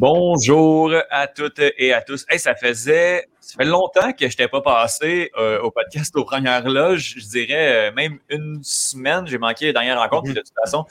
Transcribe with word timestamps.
Bonjour 0.00 0.92
à 1.10 1.26
toutes 1.26 1.60
et 1.76 1.92
à 1.92 2.00
tous. 2.00 2.24
Hey, 2.28 2.38
ça 2.38 2.54
faisait 2.54 3.26
ça 3.48 3.56
fait 3.56 3.64
longtemps 3.64 4.12
que 4.12 4.20
je 4.20 4.26
n'étais 4.26 4.46
pas 4.46 4.60
passé 4.60 5.30
euh, 5.38 5.58
au 5.62 5.70
podcast 5.70 6.14
aux 6.16 6.24
premières 6.24 6.68
loges. 6.68 7.14
Je 7.16 7.26
dirais 7.28 7.88
euh, 7.88 7.92
même 7.92 8.18
une 8.28 8.60
semaine. 8.62 9.26
J'ai 9.26 9.38
manqué 9.38 9.68
la 9.68 9.72
dernière 9.72 9.98
rencontre. 9.98 10.28
Mhm. 10.28 10.34
De 10.34 10.40
toute 10.40 10.52
façon, 10.62 10.84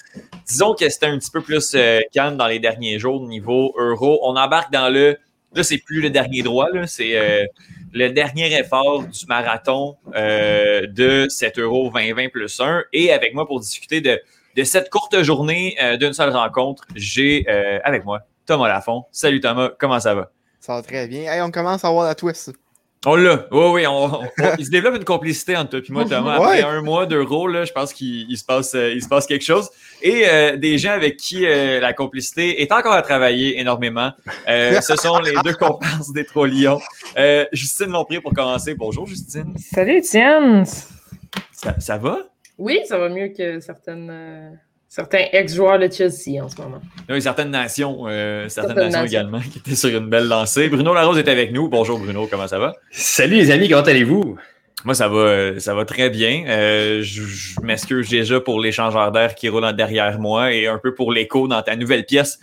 disons 0.48 0.74
que 0.74 0.90
c'était 0.90 1.06
un 1.06 1.20
petit 1.20 1.30
peu 1.30 1.42
plus 1.42 1.76
euh, 1.76 2.00
calme 2.12 2.36
dans 2.36 2.48
les 2.48 2.58
derniers 2.58 2.98
jours 2.98 3.22
niveau 3.28 3.76
euro. 3.78 4.22
On 4.24 4.36
embarque 4.36 4.74
dans 4.74 4.92
le. 4.92 5.20
Là, 5.54 5.62
c'est 5.62 5.78
plus 5.78 6.02
le 6.02 6.10
dernier 6.10 6.42
droit. 6.42 6.66
C'est 6.88 7.48
le 7.94 8.10
dernier 8.10 8.52
effort 8.58 9.04
du 9.04 9.26
marathon 9.28 9.96
de 10.14 11.28
7 11.30 11.60
euro 11.60 11.92
2020 11.92 12.30
plus 12.30 12.60
1. 12.60 12.86
Et 12.92 13.14
avec 13.14 13.36
moi 13.36 13.46
pour 13.48 13.60
discuter 13.60 14.02
de, 14.02 14.20
de 14.56 14.64
cette 14.64 14.90
courte 14.90 15.22
journée 15.22 15.78
d'une 16.00 16.14
seule 16.14 16.36
rencontre, 16.36 16.86
j'ai 16.96 17.48
avec 17.84 18.04
moi 18.04 18.22
Thomas 18.46 18.68
Lafont. 18.68 19.06
Salut 19.12 19.40
Thomas, 19.40 19.70
comment 19.80 20.00
ça 20.00 20.16
va? 20.16 20.32
Ça 20.68 20.74
va 20.74 20.82
très 20.82 21.08
bien. 21.08 21.32
Hey, 21.32 21.40
on 21.42 21.50
commence 21.50 21.86
à 21.86 21.92
voir 21.92 22.06
la 22.06 22.14
twist. 22.14 22.52
On 23.06 23.16
l'a. 23.16 23.48
Oui, 23.52 23.86
oui. 23.86 23.86
il 24.60 24.66
se 24.66 24.70
développe 24.70 24.98
une 24.98 25.06
complicité 25.06 25.56
entre 25.56 25.80
toi 25.80 25.80
et 25.80 25.92
moi, 25.94 26.04
Thomas. 26.04 26.36
Après 26.36 26.62
un 26.62 26.82
mois 26.82 27.06
de 27.06 27.18
rôle, 27.18 27.66
je 27.66 27.72
pense 27.72 27.94
qu'il 27.94 28.38
se, 28.38 28.44
passe, 28.44 28.76
euh, 28.76 28.92
il 28.94 29.02
se 29.02 29.08
passe 29.08 29.26
quelque 29.28 29.46
chose. 29.46 29.70
Et 30.02 30.24
euh, 30.28 30.58
des 30.58 30.78
gens 30.78 30.92
avec 30.92 31.16
qui 31.16 31.46
euh, 31.46 31.80
la 31.80 31.94
complicité 31.94 32.62
est 32.62 32.74
encore 32.74 32.92
à 32.92 33.02
travailler 33.02 33.62
énormément. 33.62 34.12
ce 34.46 34.96
sont 34.98 35.20
les 35.20 35.36
deux 35.42 35.54
comparses 35.54 36.12
des 36.12 36.26
Trois 36.26 36.50
Lions. 36.50 36.82
Justine 37.54 37.88
Lompré 37.88 38.20
pour 38.20 38.34
commencer. 38.34 38.74
Bonjour, 38.74 39.08
Justine. 39.08 39.54
Salut, 39.74 40.00
Étienne. 40.00 40.66
Ça, 41.54 41.80
ça 41.80 41.98
va? 41.98 42.18
Oui, 42.58 42.82
ça 42.90 42.98
va 42.98 43.08
mieux 43.08 43.30
que 43.30 43.62
certaines 43.62 44.60
certains 44.88 45.26
ex-joueurs 45.32 45.80
de 45.80 45.92
Chelsea 45.92 46.44
en 46.44 46.50
ce 46.50 46.58
moment. 46.58 46.82
Oui, 47.10 47.22
certaines 47.22 47.52
nations, 47.52 48.06
euh, 48.08 48.48
certaines, 48.50 48.90
nations, 48.90 49.06
également 49.06 49.40
qui 49.40 49.60
étaient 49.60 49.76
sur 49.76 49.90
une 49.90 50.10
belle 50.10 50.28
lancée. 50.28 50.70
Bruno 50.70 50.94
Larose 50.94 51.18
est 51.18 51.28
avec 51.28 51.52
nous. 51.52 51.70
Bonjour 51.70 52.00
Bruno, 52.00 52.28
comment 52.30 52.48
ça 52.48 52.60
va? 52.60 52.74
Salut 52.92 53.36
les 53.36 53.52
amis, 53.52 53.70
comment 53.70 53.82
allez-vous? 53.82 54.38
Moi, 54.86 54.94
ça 54.94 55.08
va, 55.10 55.18
euh, 55.18 55.60
ça 55.60 55.74
va 55.74 55.86
très 55.86 56.10
bien. 56.10 56.46
Euh, 56.48 57.02
je, 57.02 57.60
m'excuse 57.62 58.10
déjà 58.10 58.40
pour 58.40 58.62
l'échangeur 58.62 59.12
d'air 59.12 59.36
qui 59.36 59.50
roule 59.50 59.74
derrière 59.76 60.20
moi 60.20 60.54
et 60.54 60.68
un 60.68 60.78
peu 60.78 60.94
pour 60.94 61.12
l'écho 61.12 61.48
dans 61.48 61.62
ta 61.62 61.76
nouvelle 61.76 62.06
pièce, 62.06 62.40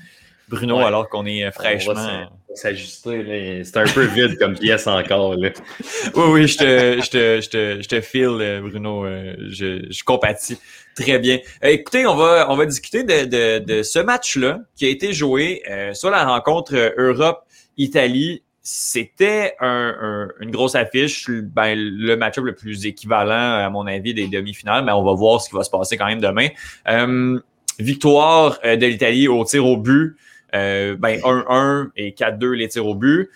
Bruno, 0.49 0.81
alors 0.81 1.09
qu'on 1.09 1.27
est 1.27 1.51
fraîchement 1.53 2.29
s'ajuster. 2.55 3.63
C'est 3.65 3.77
un 3.77 3.85
peu 3.85 4.05
vide 4.05 4.39
comme 4.39 4.59
pièce 4.59 4.87
encore. 4.87 5.37
Là. 5.37 5.51
Oui, 6.15 6.25
oui, 6.31 6.49
je 6.49 6.59
te, 6.59 7.01
je 7.03 7.11
te, 7.11 7.41
je 7.41 7.49
te, 7.49 7.83
je 7.83 7.89
te 7.89 8.01
file, 8.01 8.61
Bruno. 8.63 9.07
Je, 9.49 9.87
je 9.91 10.05
compatis 10.05 10.59
très 10.95 11.19
bien. 11.19 11.39
Euh, 11.65 11.69
écoutez, 11.69 12.07
on 12.07 12.15
va, 12.15 12.47
on 12.51 12.57
va 12.57 12.67
discuter 12.67 13.05
de, 13.05 13.25
de, 13.25 13.65
de 13.65 13.83
ce 13.83 13.99
match-là 13.99 14.61
qui 14.77 14.87
a 14.87 14.89
été 14.89 15.13
joué 15.13 15.63
euh, 15.69 15.93
sur 15.95 16.11
la 16.11 16.25
rencontre 16.25 16.75
Europe-Italie. 16.97 18.43
C'était 18.63 19.55
un, 19.61 20.29
une 20.41 20.51
grosse 20.51 20.75
affiche, 20.75 21.29
ben, 21.29 21.79
le 21.79 22.17
match-up 22.17 22.45
le 22.45 22.55
plus 22.55 22.87
équivalent, 22.87 23.59
à 23.59 23.69
mon 23.69 23.87
avis, 23.87 24.15
des 24.15 24.27
demi-finales, 24.27 24.85
mais 24.85 24.93
on 24.93 25.05
va 25.05 25.13
voir 25.13 25.43
ce 25.43 25.51
qui 25.51 25.55
va 25.55 25.65
se 25.65 25.71
passer 25.71 25.99
quand 25.99 26.07
même 26.07 26.21
demain. 26.21 26.49
Euh, 26.89 27.39
victoire 27.79 28.59
de 28.63 28.87
l'Italie 28.87 29.29
au 29.29 29.45
tir 29.45 29.67
au 29.67 29.77
but. 29.77 30.17
Euh, 30.55 30.97
ben 30.97 31.19
1-1 31.21 31.91
et 31.97 32.13
4-2 32.13 32.53
les 32.53 32.69
tirs 32.69 32.87
au 32.87 32.95
but. 32.95 33.31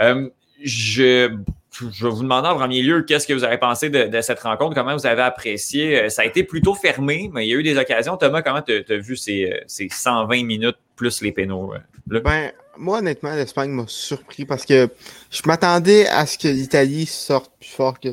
Euh, 0.00 0.28
je, 0.62 1.36
je 1.72 2.06
vais 2.06 2.10
vous 2.10 2.22
demander 2.22 2.48
en 2.48 2.56
premier 2.56 2.82
lieu 2.82 3.02
qu'est-ce 3.02 3.26
que 3.26 3.32
vous 3.32 3.44
avez 3.44 3.58
pensé 3.58 3.90
de, 3.90 4.20
cette 4.20 4.40
rencontre, 4.40 4.74
comment 4.74 4.96
vous 4.96 5.06
avez 5.06 5.22
apprécié? 5.22 6.02
Euh, 6.02 6.08
ça 6.08 6.22
a 6.22 6.24
été 6.24 6.44
plutôt 6.44 6.74
fermé, 6.74 7.30
mais 7.32 7.46
il 7.46 7.50
y 7.50 7.54
a 7.54 7.56
eu 7.56 7.62
des 7.62 7.76
occasions. 7.76 8.16
Thomas, 8.16 8.42
comment 8.42 8.62
tu 8.62 8.84
as, 8.88 8.96
vu 8.96 9.16
ces, 9.16 9.62
ces, 9.66 9.88
120 9.90 10.44
minutes 10.44 10.76
plus 10.96 11.22
les 11.22 11.32
pénaux? 11.32 11.74
Ben, 12.06 12.52
moi, 12.76 12.98
honnêtement, 12.98 13.34
l'Espagne 13.34 13.70
m'a 13.70 13.84
surpris 13.88 14.44
parce 14.44 14.64
que 14.64 14.88
je 15.30 15.42
m'attendais 15.46 16.06
à 16.06 16.26
ce 16.26 16.38
que 16.38 16.48
l'Italie 16.48 17.06
sorte 17.06 17.52
plus 17.58 17.70
fort 17.70 17.98
que, 17.98 18.10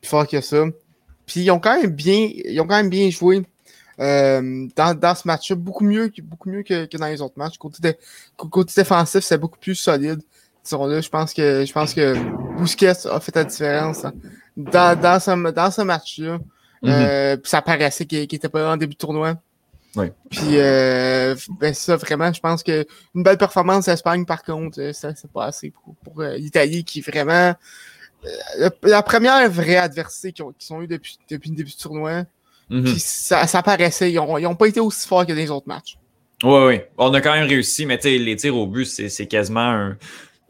plus 0.00 0.08
fort 0.08 0.26
que 0.26 0.40
ça. 0.40 0.64
Puis 1.26 1.40
ils 1.40 1.50
ont 1.50 1.58
quand 1.58 1.80
même 1.80 1.90
bien, 1.90 2.30
ils 2.32 2.60
ont 2.60 2.66
quand 2.66 2.76
même 2.76 2.90
bien 2.90 3.10
joué. 3.10 3.42
Euh, 4.00 4.66
dans, 4.76 4.98
dans, 4.98 5.14
ce 5.14 5.26
match-là, 5.26 5.56
beaucoup 5.56 5.84
mieux, 5.84 6.10
beaucoup 6.22 6.48
mieux 6.48 6.62
que, 6.62 6.86
que, 6.86 6.96
dans 6.96 7.06
les 7.06 7.20
autres 7.20 7.38
matchs. 7.38 7.58
Côté, 7.58 7.96
côté 8.36 8.72
défensif, 8.76 9.20
c'est 9.24 9.38
beaucoup 9.38 9.58
plus 9.58 9.74
solide. 9.74 10.20
Là, 10.72 11.00
je 11.00 11.08
pense 11.08 11.34
que 11.34 11.64
je 11.64 11.72
pense 11.72 11.92
que 11.92 12.16
Busquets 12.58 13.06
a 13.06 13.20
fait 13.20 13.36
la 13.36 13.44
différence 13.44 14.04
hein. 14.04 14.14
dans, 14.56 14.98
dans 14.98 15.20
ce, 15.20 15.50
dans 15.50 15.70
ce 15.70 15.82
match-là. 15.82 16.38
Mm-hmm. 16.82 16.90
euh, 16.90 17.36
ça 17.44 17.62
paraissait 17.62 18.06
qu'il 18.06 18.20
n'était 18.20 18.48
pas 18.48 18.72
en 18.72 18.76
début 18.76 18.94
de 18.94 18.98
tournoi. 18.98 19.36
Oui. 19.96 20.06
Puis 20.30 20.58
euh, 20.58 21.34
ben 21.60 21.72
ça, 21.72 21.96
vraiment, 21.96 22.32
je 22.32 22.40
pense 22.40 22.62
que 22.62 22.84
une 23.14 23.22
belle 23.22 23.38
performance 23.38 23.86
d'Espagne, 23.86 24.24
par 24.24 24.42
contre, 24.42 24.80
euh, 24.80 24.92
ça 24.92 25.14
c'est 25.14 25.30
pas 25.30 25.46
assez 25.46 25.70
pour, 25.70 25.94
pour 25.96 26.20
euh, 26.20 26.36
l'Italie 26.36 26.84
qui 26.84 27.00
vraiment 27.00 27.54
la 28.82 29.02
première 29.02 29.50
vraie 29.50 29.76
adversité 29.76 30.32
qu'ils 30.32 30.44
ont, 30.44 30.54
ont 30.70 30.82
eu 30.82 30.86
depuis, 30.86 31.18
depuis 31.28 31.50
le 31.50 31.56
début 31.56 31.70
du 31.70 31.76
tournoi. 31.76 32.24
Mhm. 32.70 32.96
ça, 32.98 33.46
ça 33.46 33.62
paraissait, 33.62 34.10
ils 34.10 34.16
n'ont 34.16 34.54
pas 34.54 34.66
été 34.66 34.80
aussi 34.80 35.06
forts 35.06 35.26
que 35.26 35.32
les 35.32 35.50
autres 35.50 35.68
matchs. 35.68 35.96
Oui, 36.42 36.60
oui. 36.66 36.80
On 36.98 37.12
a 37.14 37.20
quand 37.20 37.32
même 37.32 37.48
réussi, 37.48 37.86
mais 37.86 37.98
les 38.02 38.36
tirs 38.36 38.56
au 38.56 38.66
but, 38.66 38.84
c'est 38.84 39.26
quasiment 39.26 39.60
un, 39.60 39.96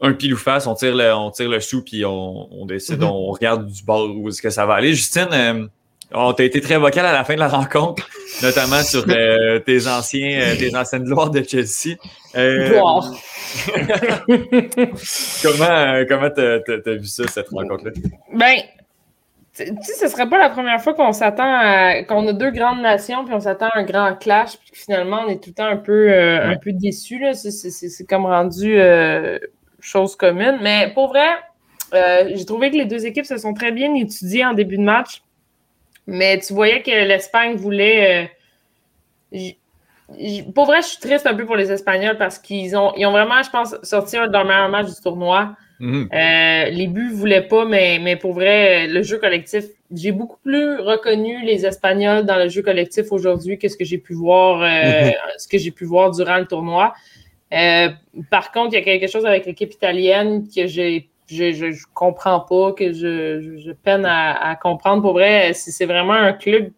un 0.01 0.13
pile 0.13 0.33
ou 0.33 0.37
face. 0.37 0.67
On 0.67 0.75
tire 0.75 0.95
le, 0.95 1.13
on 1.13 1.31
tire 1.31 1.49
le 1.49 1.59
sou, 1.59 1.83
puis 1.83 2.05
on, 2.05 2.53
on 2.53 2.65
décide, 2.65 2.99
mhm. 2.99 3.09
on 3.09 3.31
regarde 3.31 3.67
du 3.67 3.83
bord 3.83 4.09
où 4.15 4.29
est-ce 4.29 4.41
que 4.41 4.49
ça 4.49 4.65
va 4.65 4.75
aller. 4.75 4.93
Justine, 4.93 5.27
euh, 5.31 5.67
on 6.11 6.33
t'a 6.33 6.43
été 6.43 6.61
très 6.61 6.77
vocal 6.77 7.05
à 7.05 7.13
la 7.13 7.23
fin 7.23 7.35
de 7.35 7.39
la 7.39 7.47
rencontre, 7.47 8.07
notamment 8.43 8.81
sur 8.83 9.05
euh, 9.09 9.59
tes 9.59 9.87
anciens, 9.87 10.39
euh, 10.41 10.55
tes 10.55 10.75
anciennes 10.75 11.03
gloires 11.03 11.29
de 11.29 11.43
Chelsea. 11.43 11.95
Gloire. 12.33 13.13
comment 15.41 16.03
comment 16.09 16.29
t'as 16.29 16.93
vu 16.93 17.05
ça, 17.05 17.27
cette 17.27 17.49
rencontre-là? 17.49 17.91
Ben, 18.33 18.57
tu 19.55 19.63
sais, 19.81 19.93
ce 19.93 20.07
serait 20.09 20.27
pas 20.27 20.37
la 20.37 20.49
première 20.49 20.81
fois 20.81 20.93
qu'on 20.93 21.13
s'attend 21.13 21.45
à. 21.45 22.03
qu'on 22.03 22.27
a 22.27 22.33
deux 22.33 22.51
grandes 22.51 22.81
nations, 22.81 23.23
puis 23.23 23.33
on 23.33 23.39
s'attend 23.39 23.69
à 23.69 23.79
un 23.79 23.83
grand 23.83 24.15
clash, 24.15 24.57
puis 24.57 24.71
finalement, 24.73 25.21
on 25.25 25.29
est 25.29 25.41
tout 25.41 25.51
le 25.51 25.55
temps 25.55 25.67
un 25.67 25.77
peu, 25.77 26.11
euh, 26.11 26.51
un 26.51 26.57
peu 26.57 26.73
déçus. 26.73 27.23
C'est 27.33 28.05
comme 28.05 28.25
rendu 28.25 28.77
euh, 28.77 29.39
chose 29.79 30.15
commune. 30.15 30.59
Mais 30.61 30.91
pour 30.93 31.07
vrai, 31.07 31.27
euh, 31.93 32.31
j'ai 32.33 32.45
trouvé 32.45 32.69
que 32.69 32.75
les 32.75 32.85
deux 32.85 33.05
équipes 33.05 33.25
se 33.25 33.37
sont 33.37 33.53
très 33.53 33.71
bien 33.71 33.93
étudiées 33.95 34.45
en 34.45 34.53
début 34.53 34.77
de 34.77 34.83
match. 34.83 35.21
Mais 36.07 36.37
tu 36.39 36.53
voyais 36.53 36.81
que 36.81 36.91
l'Espagne 36.91 37.55
voulait. 37.55 38.31
pour 40.53 40.65
vrai, 40.65 40.81
je 40.81 40.87
suis 40.87 40.99
triste 40.99 41.25
un 41.27 41.33
peu 41.33 41.45
pour 41.45 41.55
les 41.55 41.71
Espagnols 41.71 42.17
parce 42.17 42.39
qu'ils 42.39 42.75
ont, 42.75 42.93
ils 42.97 43.05
ont 43.05 43.11
vraiment, 43.11 43.41
je 43.41 43.49
pense, 43.49 43.75
sorti 43.83 44.17
un 44.17 44.27
de 44.27 44.33
leurs 44.33 44.45
meilleurs 44.45 44.69
matchs 44.69 44.93
du 44.93 45.01
tournoi. 45.01 45.55
Mhm. 45.79 46.09
Euh, 46.13 46.65
les 46.69 46.87
buts 46.87 47.09
ne 47.11 47.15
voulaient 47.15 47.47
pas, 47.47 47.65
mais, 47.65 47.99
mais 48.01 48.15
pour 48.15 48.33
vrai, 48.33 48.87
le 48.87 49.03
jeu 49.03 49.17
collectif, 49.17 49.65
j'ai 49.93 50.11
beaucoup 50.11 50.37
plus 50.43 50.79
reconnu 50.79 51.43
les 51.43 51.65
Espagnols 51.65 52.25
dans 52.25 52.37
le 52.37 52.49
jeu 52.49 52.61
collectif 52.61 53.11
aujourd'hui 53.11 53.57
que 53.57 53.67
ce 53.67 53.75
que 53.75 53.83
j'ai 53.83 53.97
pu 53.97 54.13
voir, 54.13 54.61
euh, 54.61 55.07
mhm. 55.07 55.13
ce 55.37 55.47
que 55.47 55.57
j'ai 55.57 55.71
pu 55.71 55.85
voir 55.85 56.11
durant 56.11 56.37
le 56.37 56.45
tournoi. 56.45 56.93
Euh, 57.53 57.89
par 58.29 58.51
contre, 58.51 58.73
il 58.73 58.75
y 58.75 58.81
a 58.81 58.83
quelque 58.83 59.07
chose 59.07 59.25
avec 59.25 59.45
l'équipe 59.45 59.71
italienne 59.73 60.47
que 60.53 60.67
j'ai 60.67 61.09
je, 61.27 61.51
je, 61.51 61.85
comprends 61.95 62.39
pas, 62.39 62.73
que 62.73 62.93
je, 62.93 63.57
je 63.57 63.71
peine 63.71 64.05
à, 64.05 64.55
comprendre. 64.61 65.01
Pour 65.01 65.13
vrai, 65.13 65.53
c'est 65.53 65.85
vraiment 65.85 66.13
un 66.13 66.33
club 66.33 66.71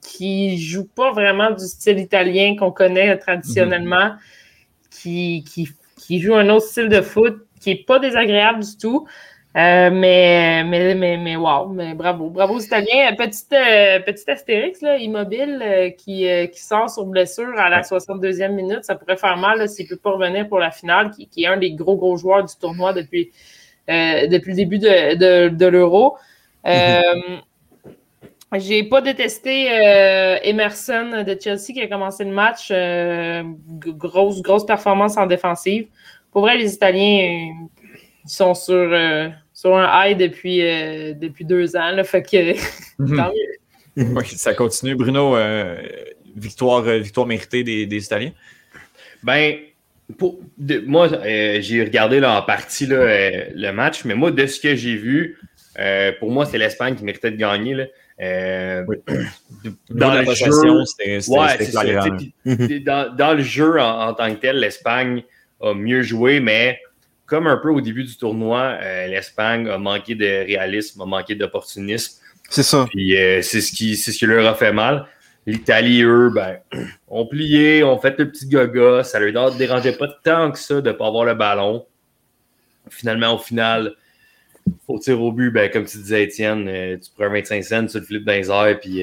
qui 0.00 0.58
joue 0.58 0.88
pas 0.88 1.12
vraiment 1.12 1.52
du 1.52 1.64
style 1.64 2.00
italien 2.00 2.56
qu'on 2.58 2.72
connaît 2.72 3.16
traditionnellement, 3.16 4.06
mhm. 4.06 4.18
qui, 4.90 5.44
qui, 5.48 5.68
qui 5.96 6.20
joue 6.20 6.34
un 6.34 6.48
autre 6.48 6.66
style 6.66 6.88
de 6.88 7.00
foot 7.00 7.46
qui 7.62 7.70
n'est 7.70 7.84
pas 7.84 7.98
désagréable 7.98 8.62
du 8.62 8.76
tout. 8.76 9.06
Euh, 9.54 9.90
mais, 9.92 10.64
mais, 10.64 10.94
mais, 10.94 11.18
mais, 11.18 11.36
wow, 11.36 11.68
mais 11.68 11.94
bravo. 11.94 12.30
Bravo 12.30 12.54
aux 12.54 12.60
Italiens. 12.60 13.14
Petite, 13.16 13.52
euh, 13.52 14.00
petite 14.00 14.28
astérix, 14.28 14.80
là, 14.80 14.96
immobile, 14.96 15.60
euh, 15.62 15.90
qui, 15.90 16.26
qui 16.50 16.62
sort 16.62 16.88
sur 16.88 17.04
blessure 17.04 17.58
à 17.58 17.68
la 17.68 17.82
62e 17.82 18.52
minute. 18.52 18.84
Ça 18.84 18.94
pourrait 18.94 19.18
faire 19.18 19.36
mal 19.36 19.68
s'il 19.68 19.84
ne 19.84 19.90
peut 19.90 19.96
pas 19.96 20.12
revenir 20.12 20.48
pour 20.48 20.58
la 20.58 20.70
finale, 20.70 21.10
qui, 21.10 21.26
qui, 21.28 21.44
est 21.44 21.48
un 21.48 21.58
des 21.58 21.72
gros, 21.72 21.96
gros 21.96 22.16
joueurs 22.16 22.44
du 22.44 22.54
tournoi 22.58 22.94
depuis, 22.94 23.30
depuis 23.88 24.50
le 24.50 24.56
début 24.56 24.78
de, 24.78 25.16
de, 25.16 25.48
de 25.50 25.66
l'Euro. 25.66 26.16
J'ai 28.54 28.84
pas 28.84 29.00
détesté 29.00 29.66
Emerson 30.44 31.24
de 31.26 31.36
Chelsea 31.38 31.72
qui 31.74 31.80
a 31.82 31.88
commencé 31.88 32.24
le 32.24 32.32
match. 32.32 32.72
grosse, 33.98 34.40
grosse 34.40 34.64
performance 34.64 35.18
en 35.18 35.26
défensive 35.26 35.88
pour 36.32 36.42
vrai, 36.42 36.56
les 36.56 36.74
Italiens 36.74 37.52
ils 38.24 38.30
sont 38.30 38.54
sur, 38.54 38.74
euh, 38.74 39.28
sur 39.52 39.76
un 39.76 40.06
high 40.06 40.16
depuis, 40.16 40.62
euh, 40.62 41.12
depuis 41.14 41.44
deux 41.44 41.76
ans. 41.76 41.90
Là, 41.90 42.04
fait 42.04 42.22
que 42.22 42.52
mhm. 42.98 44.16
Oui, 44.16 44.24
ça 44.26 44.54
continue. 44.54 44.94
Bruno, 44.94 45.36
euh, 45.36 45.76
victoire, 46.34 46.82
victoire 46.82 47.26
méritée 47.26 47.62
des, 47.62 47.86
des 47.86 48.04
Italiens? 48.04 48.32
Ben, 49.22 49.56
pour, 50.18 50.40
moi, 50.86 51.08
j'ai 51.60 51.84
regardé 51.84 52.20
là, 52.20 52.38
en 52.38 52.42
partie 52.42 52.86
là, 52.86 53.50
le 53.54 53.70
match, 53.72 54.04
mais 54.04 54.14
moi, 54.14 54.30
de 54.30 54.46
ce 54.46 54.60
que 54.60 54.74
j'ai 54.74 54.96
vu, 54.96 55.38
pour 56.18 56.30
moi, 56.30 56.46
c'est 56.46 56.58
l'Espagne 56.58 56.96
qui 56.96 57.04
méritait 57.04 57.30
de 57.30 57.36
gagner. 57.36 57.74
Là. 57.74 57.84
Euh, 58.20 58.84
dans, 59.90 60.14
le 60.14 60.32
jeu, 60.34 60.50
dans, 62.84 63.34
le 63.34 63.42
jeu 63.42 63.80
en, 63.80 64.14
tant 64.14 64.32
que 64.34 64.40
tel, 64.40 64.60
l'Espagne 64.60 65.24
a 65.62 65.74
mieux 65.74 66.02
joué, 66.02 66.40
mais 66.40 66.80
comme 67.26 67.46
un 67.46 67.56
peu 67.56 67.70
au 67.70 67.80
début 67.80 68.04
du 68.04 68.16
tournoi, 68.16 68.76
euh, 68.82 69.06
l'Espagne 69.06 69.68
a 69.68 69.78
manqué 69.78 70.14
de 70.14 70.24
réalisme, 70.24 71.00
a 71.00 71.06
manqué 71.06 71.34
d'opportunisme. 71.34 72.20
C'est 72.50 72.62
ça. 72.62 72.86
Puis 72.90 73.16
euh, 73.16 73.40
c'est 73.40 73.62
ce 73.62 73.72
qui 73.72 73.96
ce 73.96 74.10
qui 74.10 74.26
leur 74.26 74.46
a 74.46 74.54
fait 74.54 74.72
mal. 74.72 75.06
L'Italie, 75.46 76.02
eux, 76.02 76.30
ben, 76.34 76.58
ont 77.08 77.26
plié, 77.26 77.82
ont 77.82 77.98
fait 77.98 78.18
le 78.18 78.30
petit 78.30 78.46
gaga. 78.46 79.02
Ça 79.02 79.18
leur 79.18 79.54
dérangeait 79.54 79.96
pas 79.96 80.08
tant 80.22 80.52
que 80.52 80.58
ça 80.58 80.80
de 80.80 80.88
ne 80.88 80.92
pas 80.92 81.06
avoir 81.06 81.24
le 81.24 81.34
ballon. 81.34 81.86
Finalement, 82.90 83.34
au 83.34 83.38
final, 83.38 83.94
au 84.86 84.98
tir 84.98 85.20
au 85.20 85.32
but, 85.32 85.50
ben, 85.50 85.70
comme 85.70 85.86
tu 85.86 85.96
disais, 85.98 86.24
Étienne, 86.24 86.68
euh, 86.68 86.98
tu 86.98 87.10
prends 87.16 87.30
25 87.30 87.64
cents, 87.64 87.86
tu 87.86 87.98
le 87.98 88.04
flippes 88.04 88.24
dans 88.24 88.32
les 88.32 88.50
airs, 88.50 88.78
puis 88.80 89.02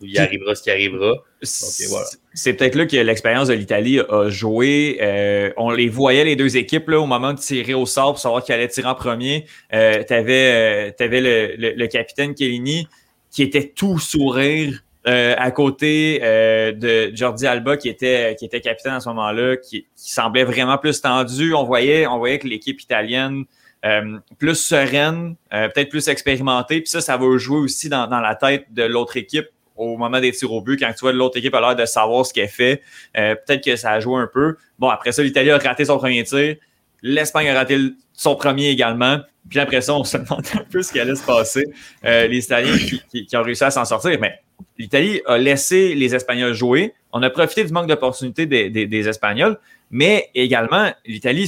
il 0.00 0.18
arrivera 0.18 0.54
ce 0.54 0.62
qui 0.62 0.70
arrivera. 0.70 1.14
C'est 1.42 2.54
peut-être 2.54 2.74
là 2.74 2.86
que 2.86 2.96
l'expérience 2.96 3.48
de 3.48 3.54
l'Italie 3.54 4.00
a 4.00 4.28
joué. 4.28 4.98
Euh, 5.00 5.50
on 5.56 5.70
les 5.70 5.88
voyait, 5.88 6.24
les 6.24 6.36
deux 6.36 6.56
équipes, 6.56 6.88
là, 6.88 7.00
au 7.00 7.06
moment 7.06 7.32
de 7.32 7.38
tirer 7.38 7.74
au 7.74 7.86
sort 7.86 8.12
pour 8.12 8.18
savoir 8.18 8.42
qui 8.42 8.52
allait 8.52 8.68
tirer 8.68 8.88
en 8.88 8.94
premier. 8.94 9.46
tu 9.70 9.76
avais, 9.76 10.94
le, 10.98 11.86
capitaine 11.86 12.34
Kellini 12.34 12.88
qui 13.30 13.42
était 13.42 13.68
tout 13.68 13.98
sourire. 13.98 14.82
à 15.04 15.50
côté 15.50 16.20
de 16.20 17.14
Jordi 17.14 17.46
Alba 17.46 17.76
qui 17.76 17.88
était 17.88 18.34
qui 18.38 18.46
était 18.46 18.60
capitaine 18.60 18.94
à 18.94 19.00
ce 19.00 19.08
moment-là, 19.10 19.56
qui, 19.56 19.86
qui, 19.96 20.12
semblait 20.12 20.44
vraiment 20.44 20.78
plus 20.78 21.00
tendu. 21.00 21.54
On 21.54 21.64
voyait 21.64 22.06
on 22.06 22.18
voyait 22.18 22.38
que 22.38 22.48
l'équipe 22.48 22.80
italienne 22.80 23.44
euh, 23.84 24.18
plus 24.38 24.54
sereine, 24.54 25.36
euh, 25.52 25.68
peut-être 25.68 25.90
plus 25.90 26.08
expérimentée. 26.08 26.80
Puis 26.80 26.88
ça, 26.88 27.02
ça 27.02 27.18
va 27.18 27.36
jouer 27.36 27.58
aussi 27.58 27.90
dans, 27.90 28.06
la 28.08 28.34
tête 28.34 28.72
de 28.72 28.82
l'autre 28.82 29.18
équipe 29.18 29.46
au 29.76 29.96
moment 29.96 30.20
des 30.20 30.32
tirs 30.32 30.52
au 30.52 30.60
but, 30.60 30.78
quand 30.78 30.92
tu 30.92 31.00
vois 31.00 31.12
l'autre 31.12 31.38
équipe 31.38 31.54
a 31.54 31.60
l'air 31.60 31.76
de 31.76 31.84
savoir 31.84 32.24
ce 32.24 32.32
qu'elle 32.32 32.48
fait. 32.48 32.82
Euh, 33.16 33.34
peut-être 33.34 33.64
que 33.64 33.76
ça 33.76 33.92
a 33.92 34.00
joué 34.00 34.20
un 34.20 34.28
peu. 34.32 34.56
Bon, 34.78 34.88
après 34.88 35.12
ça, 35.12 35.22
l'Italie 35.22 35.50
a 35.50 35.58
raté 35.58 35.84
son 35.84 35.98
premier 35.98 36.24
tir. 36.24 36.56
L'Espagne 37.02 37.48
a 37.48 37.54
raté 37.54 37.78
son 38.12 38.36
premier 38.36 38.68
également. 38.68 39.18
Puis 39.48 39.58
après 39.58 39.80
ça, 39.80 39.94
on 39.94 40.04
se 40.04 40.16
demandait 40.18 40.56
un 40.56 40.64
peu 40.70 40.82
ce 40.82 40.92
qui 40.92 41.00
allait 41.00 41.14
se 41.14 41.24
passer. 41.24 41.64
les 42.02 42.44
Italiens 42.44 42.76
qui, 43.10 43.28
ont 43.36 43.42
réussi 43.42 43.64
à 43.64 43.70
s'en 43.70 43.84
sortir. 43.84 44.18
Mais 44.20 44.40
l'Italie 44.78 45.20
a 45.26 45.36
laissé 45.36 45.94
les 45.94 46.14
Espagnols 46.14 46.54
jouer. 46.54 46.94
On 47.12 47.22
a 47.22 47.30
profité 47.30 47.64
du 47.64 47.72
manque 47.72 47.88
d'opportunité 47.88 48.46
des, 48.46 48.70
des 48.70 49.08
Espagnols. 49.08 49.58
Mais 49.90 50.30
également, 50.34 50.90
l'Italie 51.04 51.46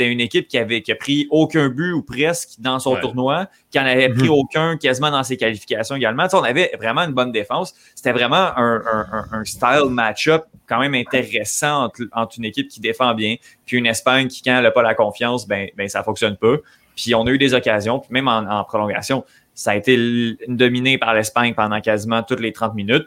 c'était 0.00 0.12
une 0.12 0.20
équipe 0.20 0.48
qui 0.48 0.56
avait 0.56 0.80
qui 0.80 0.92
a 0.92 0.94
pris 0.94 1.26
aucun 1.30 1.68
but 1.68 1.92
ou 1.92 2.02
presque 2.02 2.58
dans 2.58 2.78
son 2.78 2.96
tournoi, 2.96 3.48
qui 3.70 3.78
en 3.78 3.84
avait 3.84 4.08
pris 4.08 4.28
mhm. 4.28 4.30
aucun 4.30 4.76
quasiment 4.78 5.10
dans 5.10 5.22
ses 5.22 5.36
qualifications 5.36 5.94
également. 5.94 6.26
on 6.32 6.42
avait 6.42 6.72
vraiment 6.78 7.02
une 7.02 7.12
bonne 7.12 7.32
défense. 7.32 7.74
C'était 7.94 8.12
vraiment 8.12 8.50
un, 8.56 9.44
style 9.44 9.90
match-up 9.90 10.44
quand 10.66 10.80
même 10.80 10.94
intéressant 10.94 11.90
entre, 12.12 12.38
une 12.38 12.46
équipe 12.46 12.68
qui 12.68 12.80
défend 12.80 13.14
bien, 13.14 13.36
puis 13.66 13.76
une 13.76 13.86
Espagne 13.86 14.28
qui, 14.28 14.40
quand 14.40 14.56
elle 14.56 14.62
n'a 14.62 14.70
pas 14.70 14.82
la 14.82 14.94
confiance, 14.94 15.46
ben, 15.46 15.68
ben 15.76 15.86
ça 15.86 16.02
fonctionne 16.02 16.36
pas. 16.38 16.56
Puis 16.96 17.14
on 17.14 17.26
a 17.26 17.30
eu 17.30 17.38
des 17.38 17.52
occasions, 17.52 17.98
puis 17.98 18.08
même 18.10 18.28
en, 18.28 18.64
prolongation, 18.64 19.24
ça 19.54 19.72
a 19.72 19.76
été 19.76 20.38
dominé 20.48 20.96
par 20.96 21.12
l'Espagne 21.12 21.52
pendant 21.52 21.80
quasiment 21.82 22.22
toutes 22.22 22.40
les 22.40 22.52
30 22.52 22.74
minutes. 22.74 23.06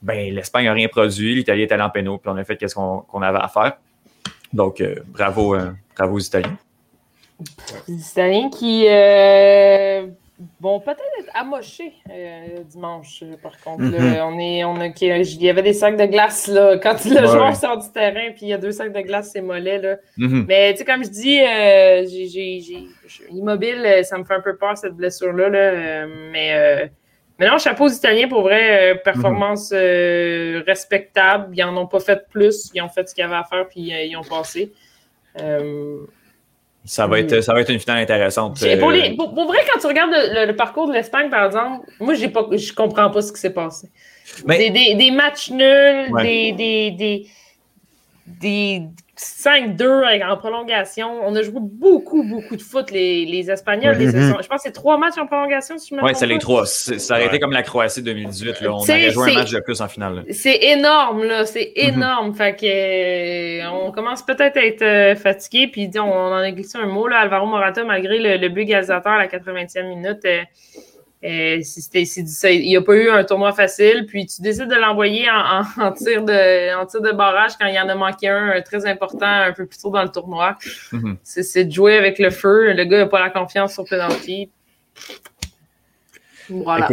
Ben, 0.00 0.34
l'Espagne 0.34 0.64
n'a 0.64 0.72
rien 0.72 0.88
produit, 0.88 1.34
l'Italie 1.34 1.62
était 1.62 1.74
allé 1.74 1.82
en 1.82 1.90
pénaux, 1.90 2.16
puis 2.16 2.30
on 2.32 2.36
a 2.38 2.44
fait 2.44 2.58
ce 2.66 2.74
qu'on 2.74 3.22
avait 3.22 3.38
à 3.38 3.48
faire. 3.48 3.74
Donc, 4.52 4.80
euh, 4.80 4.96
bravo, 5.06 5.54
euh, 5.54 5.72
bravo 5.96 6.16
aux 6.16 6.20
Italiens. 6.20 6.58
Les 7.88 8.10
Italiens 8.10 8.50
qui 8.50 8.84
euh, 8.86 10.06
vont 10.60 10.80
peut-être 10.80 11.00
être 11.20 11.30
amochés 11.34 11.94
dimanche, 12.66 13.24
par 13.42 13.58
contre. 13.60 13.84
Mm-hmm. 13.84 14.20
on 14.22 14.38
est, 14.38 14.64
on 14.64 14.76
a, 14.76 14.88
il 14.88 15.42
y 15.42 15.48
avait 15.48 15.62
des 15.62 15.72
sacs 15.72 15.96
de 15.96 16.04
glace 16.04 16.48
là, 16.48 16.76
quand 16.78 17.02
le 17.04 17.26
joueur 17.26 17.56
sort 17.56 17.78
du 17.78 17.90
terrain, 17.90 18.32
puis 18.32 18.42
il 18.42 18.48
y 18.48 18.52
a 18.52 18.58
deux 18.58 18.72
sacs 18.72 18.92
de 18.92 19.00
glace, 19.00 19.30
c'est 19.32 19.40
mollet. 19.40 19.78
Là. 19.78 19.96
Mm-hmm. 20.18 20.44
Mais 20.46 20.72
tu 20.72 20.78
sais, 20.78 20.84
comme 20.84 21.02
je 21.02 21.10
dis, 21.10 21.38
j'ai, 22.28 22.88
immobile, 23.30 24.00
ça 24.02 24.18
me 24.18 24.24
fait 24.24 24.34
un 24.34 24.40
peu 24.40 24.56
peur 24.56 24.76
cette 24.76 24.94
blessure-là. 24.94 25.48
Là, 25.48 26.06
mais 26.30 26.90
mais 27.40 27.48
non, 27.48 27.56
chapeau 27.56 27.86
aux 27.86 27.90
Italiens, 27.90 28.28
pour 28.28 28.42
vrai, 28.42 28.92
euh, 28.92 28.94
performance 28.96 29.72
euh, 29.72 30.62
respectable. 30.66 31.56
Ils 31.56 31.64
n'en 31.64 31.74
ont 31.78 31.86
pas 31.86 31.98
fait 31.98 32.28
plus. 32.28 32.70
Ils 32.74 32.82
ont 32.82 32.90
fait 32.90 33.08
ce 33.08 33.14
qu'ils 33.14 33.24
avaient 33.24 33.36
à 33.36 33.44
faire, 33.44 33.66
puis 33.66 33.94
euh, 33.94 34.02
ils 34.04 34.14
ont 34.14 34.22
passé. 34.22 34.70
ça, 36.84 37.06
va 37.06 37.18
être, 37.18 37.40
ça 37.40 37.54
va 37.54 37.62
être 37.62 37.70
une 37.70 37.78
finale 37.78 38.02
intéressante. 38.02 38.60
Pour, 38.78 38.90
vrai, 38.90 39.64
quand 39.72 39.80
tu 39.80 39.86
regardes 39.86 40.12
le, 40.12 40.52
parcours 40.52 40.86
de 40.86 40.92
l'Espagne, 40.92 41.30
par 41.30 41.46
exemple, 41.46 41.86
moi, 41.98 42.12
je 42.12 42.26
ne 42.26 42.74
comprends 42.74 43.10
pas 43.10 43.22
ce 43.22 43.32
qui 43.32 43.40
s'est 43.40 43.54
passé. 43.54 43.88
Des, 44.46 45.10
matchs 45.10 45.50
nuls, 45.50 46.12
des, 46.20 46.52
des, 46.52 47.26
des 48.26 48.82
5-2 49.20 50.22
en 50.24 50.36
prolongation. 50.36 51.20
On 51.22 51.34
a 51.36 51.42
joué 51.42 51.60
beaucoup, 51.60 52.22
beaucoup 52.22 52.56
de 52.56 52.62
foot, 52.62 52.90
les, 52.90 53.26
les 53.26 53.50
Espagnols. 53.50 53.96
je 53.98 54.32
pense 54.32 54.46
que 54.46 54.56
c'est 54.62 54.72
trois 54.72 54.96
matchs 54.96 55.18
en 55.18 55.26
prolongation, 55.26 55.76
si 55.76 55.88
je 55.90 55.94
me 55.94 56.02
Oui, 56.02 56.12
c'est 56.14 56.26
les 56.26 56.38
trois. 56.38 56.64
Ça 56.66 57.14
aurait 57.14 57.26
été 57.26 57.38
comme 57.38 57.52
la 57.52 57.62
Croatie 57.62 58.02
2018. 58.02 58.60
Là. 58.60 58.72
On 58.72 58.76
aurait 58.78 59.10
joué 59.10 59.32
un 59.32 59.34
match 59.34 59.50
de 59.50 59.60
plus 59.60 59.80
en 59.80 59.88
finale. 59.88 60.24
C'est 60.30 60.58
énorme, 60.62 61.24
là. 61.24 61.44
C'est 61.44 61.72
mhm. 61.76 61.94
énorme. 61.94 62.34
Fait 62.34 62.56
que, 62.56 63.62
euh, 63.62 63.70
on 63.70 63.92
commence 63.92 64.22
peut-être 64.24 64.56
à 64.56 64.64
être 64.64 64.82
euh, 64.82 65.14
fatigué. 65.14 65.68
Puis, 65.68 65.90
on, 65.98 66.00
en 66.00 66.36
a 66.36 66.50
glissé 66.50 66.78
un 66.78 66.86
mot, 66.86 67.06
là. 67.06 67.18
Alvaro 67.18 67.46
Morata, 67.46 67.84
malgré 67.84 68.18
le, 68.18 68.36
le 68.36 68.48
but 68.48 68.62
égalisateur 68.62 69.12
à 69.12 69.18
la 69.18 69.26
80e 69.26 69.86
minute, 69.86 70.24
euh, 70.24 70.40
euh, 71.22 71.60
il 71.60 72.66
n'y 72.66 72.76
a 72.76 72.82
pas 72.82 72.94
eu 72.94 73.10
un 73.10 73.24
tournoi 73.24 73.52
facile, 73.52 74.06
puis 74.06 74.26
tu 74.26 74.40
décides 74.40 74.68
de 74.68 74.74
l'envoyer 74.74 75.28
en, 75.76 75.92
tir 75.92 76.24
de, 76.24 76.74
en 76.74 76.86
tir 76.86 77.02
de 77.02 77.12
barrage 77.12 77.52
quand 77.60 77.66
il 77.66 77.74
y 77.74 77.80
en 77.80 77.88
a 77.88 77.94
manqué 77.94 78.28
un, 78.28 78.60
très 78.62 78.86
important 78.86 79.26
un 79.26 79.52
peu 79.52 79.66
plus 79.66 79.78
tôt 79.78 79.90
dans 79.90 80.02
le 80.02 80.08
tournoi. 80.08 80.56
Mm-hmm. 80.92 81.16
C'est 81.22 81.64
de 81.66 81.72
jouer 81.72 81.96
avec 81.96 82.18
le 82.18 82.30
feu. 82.30 82.72
Le 82.72 82.84
gars 82.84 82.98
n'a 82.98 83.06
pas 83.06 83.20
la 83.20 83.30
confiance 83.30 83.74
sur 83.74 83.84
penalty. 83.84 84.50
Voilà. 86.48 86.88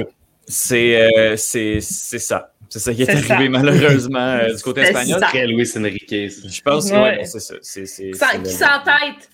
Euh, 0.71 1.35
c'est 1.38 1.81
ça. 1.81 2.51
C'est 2.69 2.80
ça 2.80 2.94
qui 2.94 3.03
est, 3.03 3.09
arrivé 3.09 3.47
malheureusement 3.47 4.19
euh, 4.19 4.54
du 4.54 4.61
côté 4.61 4.81
espagnol. 4.81 5.21
Très 5.21 5.47
Luis 5.47 5.71
Enrique. 5.78 6.09
Je 6.09 6.61
pense 6.61 6.92
que 6.92 6.95
ouais. 6.95 7.23
c'est 7.23 7.40
ça. 7.85 8.37
Qui 8.44 8.49
s'entête. 8.49 9.30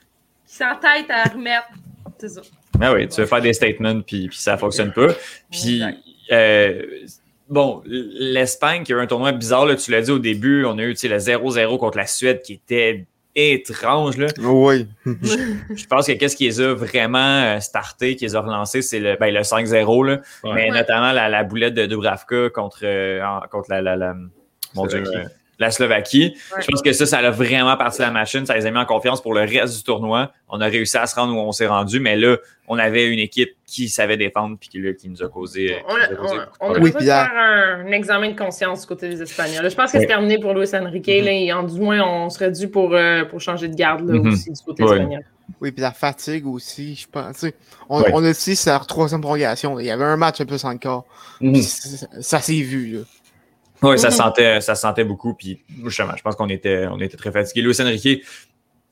Qui 0.54 0.60
s'entête 0.60 1.10
à 1.10 1.24
remettre. 1.34 1.68
C'est 2.20 2.30
ça. 2.30 2.42
Ah 2.80 2.94
oui, 2.94 3.08
tu 3.08 3.20
veux 3.20 3.26
faire 3.26 3.42
des 3.42 3.54
statements, 3.54 4.02
puis, 4.02 4.28
puis 4.28 4.38
ça 4.38 4.56
fonctionne 4.56 4.94
pas. 4.94 5.08
Puis, 5.52 5.82
euh, 6.32 6.84
bon, 7.50 7.82
l'Espagne 7.88 8.84
qui 8.84 8.94
a 8.94 8.98
eu 8.98 9.00
un 9.00 9.08
tournoi 9.08 9.32
bizarre, 9.32 9.66
là, 9.66 9.76
tu 9.76 9.90
l'as 9.90 10.02
dit 10.02 10.12
au 10.12 10.20
début, 10.20 10.64
on 10.66 10.78
a 10.78 10.84
eu 10.84 10.90
le 10.90 10.94
0-0 10.94 11.80
contre 11.80 11.98
la 11.98 12.06
Suède 12.06 12.44
qui 12.44 12.54
était 12.54 13.08
étrange. 13.34 14.18
Là. 14.18 14.28
Oui. 14.42 14.88
je, 15.06 15.88
pense 15.88 16.06
que 16.06 16.12
qu'est-ce 16.12 16.36
qui 16.36 16.46
les 16.46 16.62
a 16.62 16.76
vraiment 16.76 17.18
euh, 17.18 17.60
starté, 17.60 18.16
qui 18.16 18.26
les 18.26 18.36
a 18.36 18.42
relancés, 18.42 18.84
c'est 18.84 19.00
le, 19.00 19.18
ben, 19.20 19.34
le 19.34 19.40
5-0. 19.42 20.22
Mais 20.54 20.70
notamment 20.70 21.14
la, 21.14 21.30
la, 21.30 21.44
boulette 21.44 21.74
de 21.74 21.88
Dubravka 21.88 22.52
contre, 22.52 22.82
euh, 22.84 23.22
contre 23.50 23.72
la, 23.72 23.82
la, 23.82 23.96
la 23.96 24.14
mon 24.76 24.86
Dieu, 24.86 25.04
la 25.60 25.72
Slovaquie. 25.72 26.36
Je 26.60 26.68
pense 26.68 26.82
que 26.82 26.94
ça, 26.94 27.06
ça 27.06 27.20
a 27.20 27.30
vraiment 27.30 27.76
parti 27.78 28.02
la 28.02 28.12
machine. 28.12 28.46
Ça 28.46 28.56
les 28.56 28.66
a 28.66 28.72
mis 28.72 28.78
en 28.78 28.86
confiance 28.86 29.22
pour 29.22 29.34
le 29.34 29.42
reste 29.42 29.78
du 29.78 29.84
tournoi. 29.84 30.32
On 30.50 30.62
a 30.62 30.66
réussi 30.66 30.98
à 30.98 31.06
se 31.06 31.16
rendre 31.16 31.36
où 31.36 31.40
on 31.40 31.52
s'est 31.52 31.68
rendu, 31.68 32.00
mais 32.00 32.16
là, 32.16 32.38
on 32.68 32.78
avait 32.78 33.08
une 33.08 33.20
équipe 33.20 33.52
qui 33.66 33.90
savait 33.90 34.18
défendre 34.18 34.58
puis 34.60 34.70
qui, 34.70 34.96
qui 34.96 35.10
nous 35.10 35.24
a 35.24 35.28
causé. 35.28 35.78
On, 35.88 35.96
a, 35.96 36.48
on, 36.60 36.82
on, 36.82 36.86
faire 36.86 37.32
un, 37.36 37.88
examen 37.88 38.32
de 38.32 38.38
conscience 38.38 38.82
du 38.82 38.88
côté 38.88 39.10
des 39.10 39.22
Espagnols. 39.22 39.70
je 39.70 39.76
pense 39.76 39.92
que 39.92 40.00
c'est 40.00 40.08
terminé 40.08 40.40
pour 40.40 40.54
Luis 40.54 40.70
Enrique. 40.74 41.08
Mm-hmm. 41.08 41.48
là, 41.48 41.64
du 41.64 41.80
moins, 41.80 42.02
on 42.02 42.30
serait 42.30 42.52
dû 42.52 42.68
pour, 42.68 42.94
euh, 42.94 43.26
pour 43.26 43.42
changer 43.42 43.68
de 43.68 43.76
garde 43.76 44.08
là, 44.08 44.14
mm-hmm. 44.14 44.32
aussi 44.32 44.52
du 44.52 44.62
côté 44.64 44.84
espagnol. 44.84 45.24
Oui, 45.60 45.72
puis 45.72 45.82
la 45.82 45.92
fatigue 45.92 46.48
aussi, 46.48 46.96
je 46.96 47.08
pense. 47.08 47.46
On, 47.90 48.02
on 48.14 48.24
a 48.24 48.30
aussi 48.30 48.56
sa 48.56 48.80
troisième 48.80 49.22
prolongation. 49.22 49.80
Il 49.80 49.86
y 49.86 49.92
avait 49.92 50.06
un 50.06 50.18
match 50.18 50.40
un 50.40 50.46
peu 50.46 50.58
sans 50.58 50.74
encore. 50.74 51.06
Mm-hmm. 51.42 52.22
Ça 52.22 52.40
s'est 52.40 52.54
vu. 52.54 52.98
Là. 52.98 53.00
Oui, 53.84 54.00
ça, 54.00 54.12
sentait, 54.12 54.62
ça 54.62 54.76
sentait 54.76 55.04
beaucoup. 55.04 55.34
Puis, 55.34 55.62
justement, 55.86 56.14
je 56.16 56.22
pense 56.22 56.36
qu'on 56.36 56.50
était, 56.50 56.88
on 56.90 57.00
était 57.00 57.18
très 57.18 57.32
fatigués. 57.32 57.62
Luis 57.62 57.82
Enrique, 57.82 58.24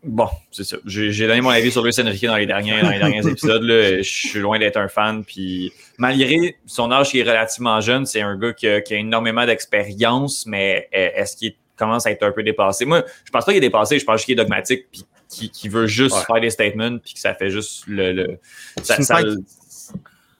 bon, 0.04 0.28
c'est 0.52 0.64
ça. 0.64 0.78
J'ai 0.86 1.28
donné 1.28 1.42
mon 1.42 1.50
avis 1.50 1.72
sur 1.72 1.84
Luis 1.84 1.96
Enrique 2.00 2.26
dans 2.26 2.36
les 2.36 2.46
derniers, 2.46 2.82
dans 2.82 2.90
les 2.90 3.00
derniers 3.00 3.28
épisodes. 3.28 3.64
Là. 3.64 3.98
Je 3.98 4.02
suis 4.02 4.40
loin 4.40 4.60
d'être 4.60 4.78
un 4.78 4.88
fan. 4.88 5.24
Puis, 5.24 5.72
malgré 5.98 6.58
son 6.66 6.92
âge 6.92 7.12
qui 7.12 7.20
est 7.20 7.24
relativement 7.24 7.80
jeune, 7.82 8.06
c'est 8.06 8.22
un 8.22 8.38
gars 8.38 8.54
qui 8.54 8.68
a, 8.68 8.82
qui 8.82 8.94
a 8.94 8.98
énormément 8.98 9.46
d'expérience, 9.46 10.46
mais 10.46 10.90
est-ce 10.92 11.38
qu'il 11.38 11.54
commence 11.76 12.06
à 12.06 12.12
être 12.12 12.24
un 12.24 12.32
peu 12.32 12.44
dépassé? 12.44 12.86
Moi, 12.86 13.04
je 13.26 13.32
pense 13.32 13.46
pas 13.46 13.52
qu'il 13.52 13.64
est 13.64 13.68
dépassé. 13.68 13.98
Je 13.98 14.06
pense 14.06 14.24
qu'il 14.26 14.34
est 14.34 14.44
dogmatique. 14.44 14.88
Puis, 14.92 15.06
qui, 15.30 15.50
qui 15.50 15.70
veut 15.70 15.88
juste 15.88 16.18
faire 16.28 16.42
des 16.42 16.50
statements. 16.50 16.98
Puis, 16.98 17.14
que 17.14 17.20
ça 17.20 17.34
fait 17.34 17.50
juste 17.50 17.86
le. 17.88 18.12
le 18.12 18.40
ça, 18.84 19.02
ça, 19.02 19.22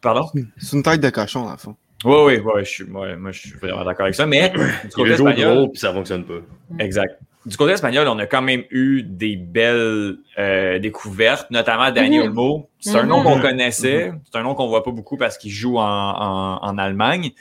Pardon? 0.02 0.30
C'est 0.58 0.76
une 0.76 0.84
tête 0.84 1.00
de 1.00 1.10
cochon, 1.10 1.46
dans 1.46 1.52
le 1.52 1.58
fond. 1.58 1.76
Oui, 2.04 2.16
oui, 2.26 2.40
ouais, 2.40 2.66
je 2.66 2.70
suis, 2.70 2.84
moi, 2.86 3.08
je 3.32 3.40
suis 3.40 3.52
vraiment 3.52 3.84
d'accord 3.86 4.06
avec 4.06 4.16
ça. 4.16 4.26
Mais 4.26 4.50
du 4.50 4.90
côté 4.96 5.12
espagnol, 5.12 5.70
puis 5.72 5.80
ça 5.80 5.94
fonctionne 5.94 6.26
pas. 6.26 6.42
Exact. 6.80 7.20
Du 7.46 7.58
côté 7.58 7.74
espagnol, 7.74 8.08
on 8.08 8.20
a 8.20 8.28
quand 8.28 8.44
même 8.44 8.64
eu 8.70 9.02
des 9.02 9.36
belles 9.36 10.18
euh, 10.38 10.78
découvertes, 10.78 11.50
notamment 11.50 11.92
Daniel 11.92 12.26
mm 12.26 12.28
Olmo. 12.28 12.70
C'est 12.80 12.96
un 12.96 13.04
nom 13.04 13.24
qu'on 13.24 13.38
mhm. 13.38 13.42
connaissait. 13.42 14.12
C'est 14.32 14.38
un 14.38 14.44
nom 14.44 14.54
qu'on 14.54 14.68
voit 14.68 14.84
pas 14.84 14.92
beaucoup 14.92 15.18
parce 15.18 15.38
qu'il 15.40 15.52
joue 15.52 15.78
en, 15.78 16.60
en, 16.62 16.78
Allemagne. 16.78 17.32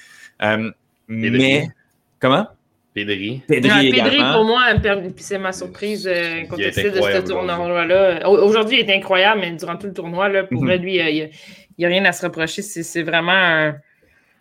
Euh, 0.43 0.71
mais 1.07 1.69
comment? 2.19 2.47
Pedri. 2.95 3.43
Pedri, 3.47 3.93
Pedri 3.93 4.19
pour 4.33 4.45
moi, 4.45 4.63
c'est 5.17 5.39
ma 5.39 5.53
surprise 5.53 6.09
euh, 6.11 6.45
contexte 6.49 6.83
de 6.83 7.01
ce 7.01 7.21
tournoi-là. 7.21 8.29
Aujourd'hui, 8.29 8.81
il 8.81 8.91
est 8.91 8.97
incroyable, 8.97 9.43
mais 9.43 9.53
durant 9.53 9.77
tout 9.77 9.87
le 9.87 9.93
tournoi, 9.93 10.29
là, 10.31 10.45
pour 10.45 10.63
mm 10.63 10.73
lui, 10.77 10.97
il 10.97 11.31
n'y 11.79 11.85
a, 11.85 11.89
rien 11.89 12.05
à 12.07 12.13
se 12.13 12.25
reprocher. 12.25 12.63
C'est 12.63 13.03
vraiment 13.03 13.33
un 13.33 13.75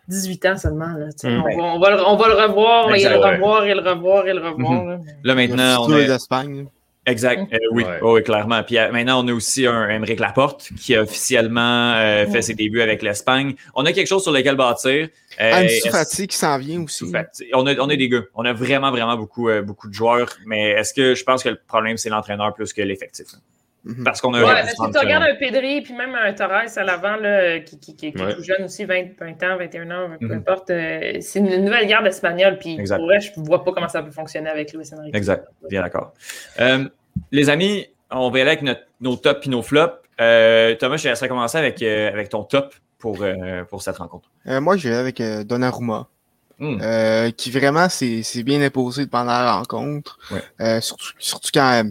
18 0.10 0.46
ans 0.48 0.58
seulement. 0.58 0.94
Là, 0.98 1.08
mm. 1.24 1.44
on, 1.60 1.80
va, 1.80 2.10
on, 2.10 2.18
va, 2.18 2.28
le 2.28 2.34
revoir, 2.34 2.94
et 2.94 3.04
le 3.04 3.16
revoir, 3.16 3.66
et 3.66 3.74
le 3.74 3.82
revoir, 3.82 4.28
et 4.28 4.34
le 4.34 4.42
revoir. 4.42 5.00
Là, 5.24 5.36
maintenant, 5.36 5.86
on 5.86 5.98
est... 5.98 6.08
d'Espagne. 6.08 6.68
Exact, 7.06 7.52
euh, 7.54 7.58
oui, 7.72 7.84
oui, 8.04 8.24
clairement. 8.24 8.62
Puis 8.62 8.78
euh, 8.78 8.92
maintenant, 8.92 9.24
on 9.24 9.28
a 9.30 9.34
aussi 9.34 9.66
un 9.66 9.90
Émeric 9.90 10.20
Laporte 10.20 10.70
qui 10.78 10.96
a 10.96 11.02
officiellement 11.02 11.94
euh, 11.96 12.28
fait 12.28 12.42
ses 12.42 12.54
débuts 12.54 12.82
avec 12.82 13.02
l'Espagne. 13.02 13.56
On 13.74 13.86
a 13.86 13.94
quelque 13.94 14.08
chose 14.08 14.22
sur 14.22 14.32
lequel 14.32 14.56
bâtir. 14.56 15.08
Ansu 15.40 15.90
Fati 15.90 16.28
qui 16.28 16.38
s'en 16.38 16.58
vient 16.60 16.84
aussi. 16.84 17.12
On 17.54 17.66
a, 17.66 17.76
on 17.80 17.90
a 17.90 17.96
des 17.96 18.10
gars. 18.10 18.24
On 18.36 18.46
a 18.46 18.54
vraiment, 18.54 18.92
vraiment 18.92 19.16
beaucoup, 19.16 19.50
beaucoup 19.64 19.88
de 19.88 19.94
joueurs. 19.94 20.30
Mais 20.46 20.72
est-ce 20.72 20.94
que 20.94 21.16
je 21.16 21.24
pense 21.24 21.42
que 21.42 21.50
le 21.50 21.60
problème, 21.68 21.98
c'est 21.98 22.10
l'entraîneur 22.10 22.54
plus 22.54 22.74
que 22.74 22.82
l'effectif? 22.82 23.28
Mhm. 23.90 24.04
Parce 24.04 24.22
qu'on 24.22 24.34
a. 24.34 24.44
Ouais, 24.44 24.62
parce 24.62 24.74
que 24.74 24.92
tu 24.92 25.00
regardes 25.00 25.24
un 25.24 25.36
Pedri 25.36 25.82
puis 25.82 25.94
même 25.94 26.16
un 26.16 26.32
Torres 26.34 26.68
à 26.76 26.84
l'avant 26.84 27.18
qui, 27.66 27.80
qui, 27.80 27.96
qui, 27.96 28.08
est 28.08 28.12
tout 28.12 28.44
jeune 28.44 28.66
aussi, 28.66 28.86
20, 28.86 29.20
20 29.20 29.44
ans, 29.44 29.58
21 29.58 29.92
ans, 29.92 30.10
peu 30.20 30.28
mhm. 30.28 30.38
importe. 30.38 30.70
Euh, 30.70 31.18
c'est 31.22 31.40
une 31.40 31.66
nouvelle 31.66 31.88
garde 31.88 32.06
espagnole. 32.06 32.58
Puis 32.60 32.78
pour 32.78 33.06
vrai, 33.06 33.20
je 33.20 33.40
ne 33.40 33.46
vois 33.46 33.64
pas 33.64 33.72
comment 33.72 33.90
ça 33.90 34.04
peut 34.04 34.12
fonctionner 34.12 34.50
avec 34.50 34.74
Luis 34.74 34.88
Enrique. 34.94 35.16
Exact. 35.16 35.48
Bien 35.70 35.82
d'accord. 35.82 36.14
Euh, 36.60 36.88
les 37.32 37.50
amis, 37.50 37.88
on 38.12 38.30
va 38.30 38.42
aller 38.42 38.52
avec 38.52 38.64
nos 39.02 39.16
tops 39.16 39.48
et 39.48 39.50
nos 39.50 39.62
flops. 39.62 39.96
Euh, 40.22 40.76
Thomas, 40.76 40.98
je 40.98 41.04
te 41.04 41.08
laisserai 41.08 41.28
commencer 41.28 41.58
avec, 41.58 41.82
avec 41.82 42.30
ton 42.30 42.44
top 42.44 42.76
pour, 42.98 43.26
pour 43.70 43.82
cette 43.82 43.98
rencontre. 43.98 44.30
moi, 44.46 44.78
je 44.78 44.90
vais 44.90 44.96
avec 44.96 45.22
Donnarumma. 45.22 46.08
Hmm. 46.62 46.78
qui 47.38 47.52
vraiment 47.52 47.88
s'est 47.88 48.44
bien 48.44 48.62
imposé 48.62 49.08
pendant 49.08 49.32
la 49.32 49.54
rencontre. 49.54 50.20
surtout, 50.82 51.14
surtout 51.18 51.52
quand 51.54 51.84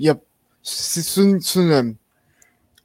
il 0.00 0.06
y 0.06 0.08
a 0.08 0.16
c'est 0.68 1.20
une, 1.20 1.40
une 1.56 1.70
euh, 1.72 1.92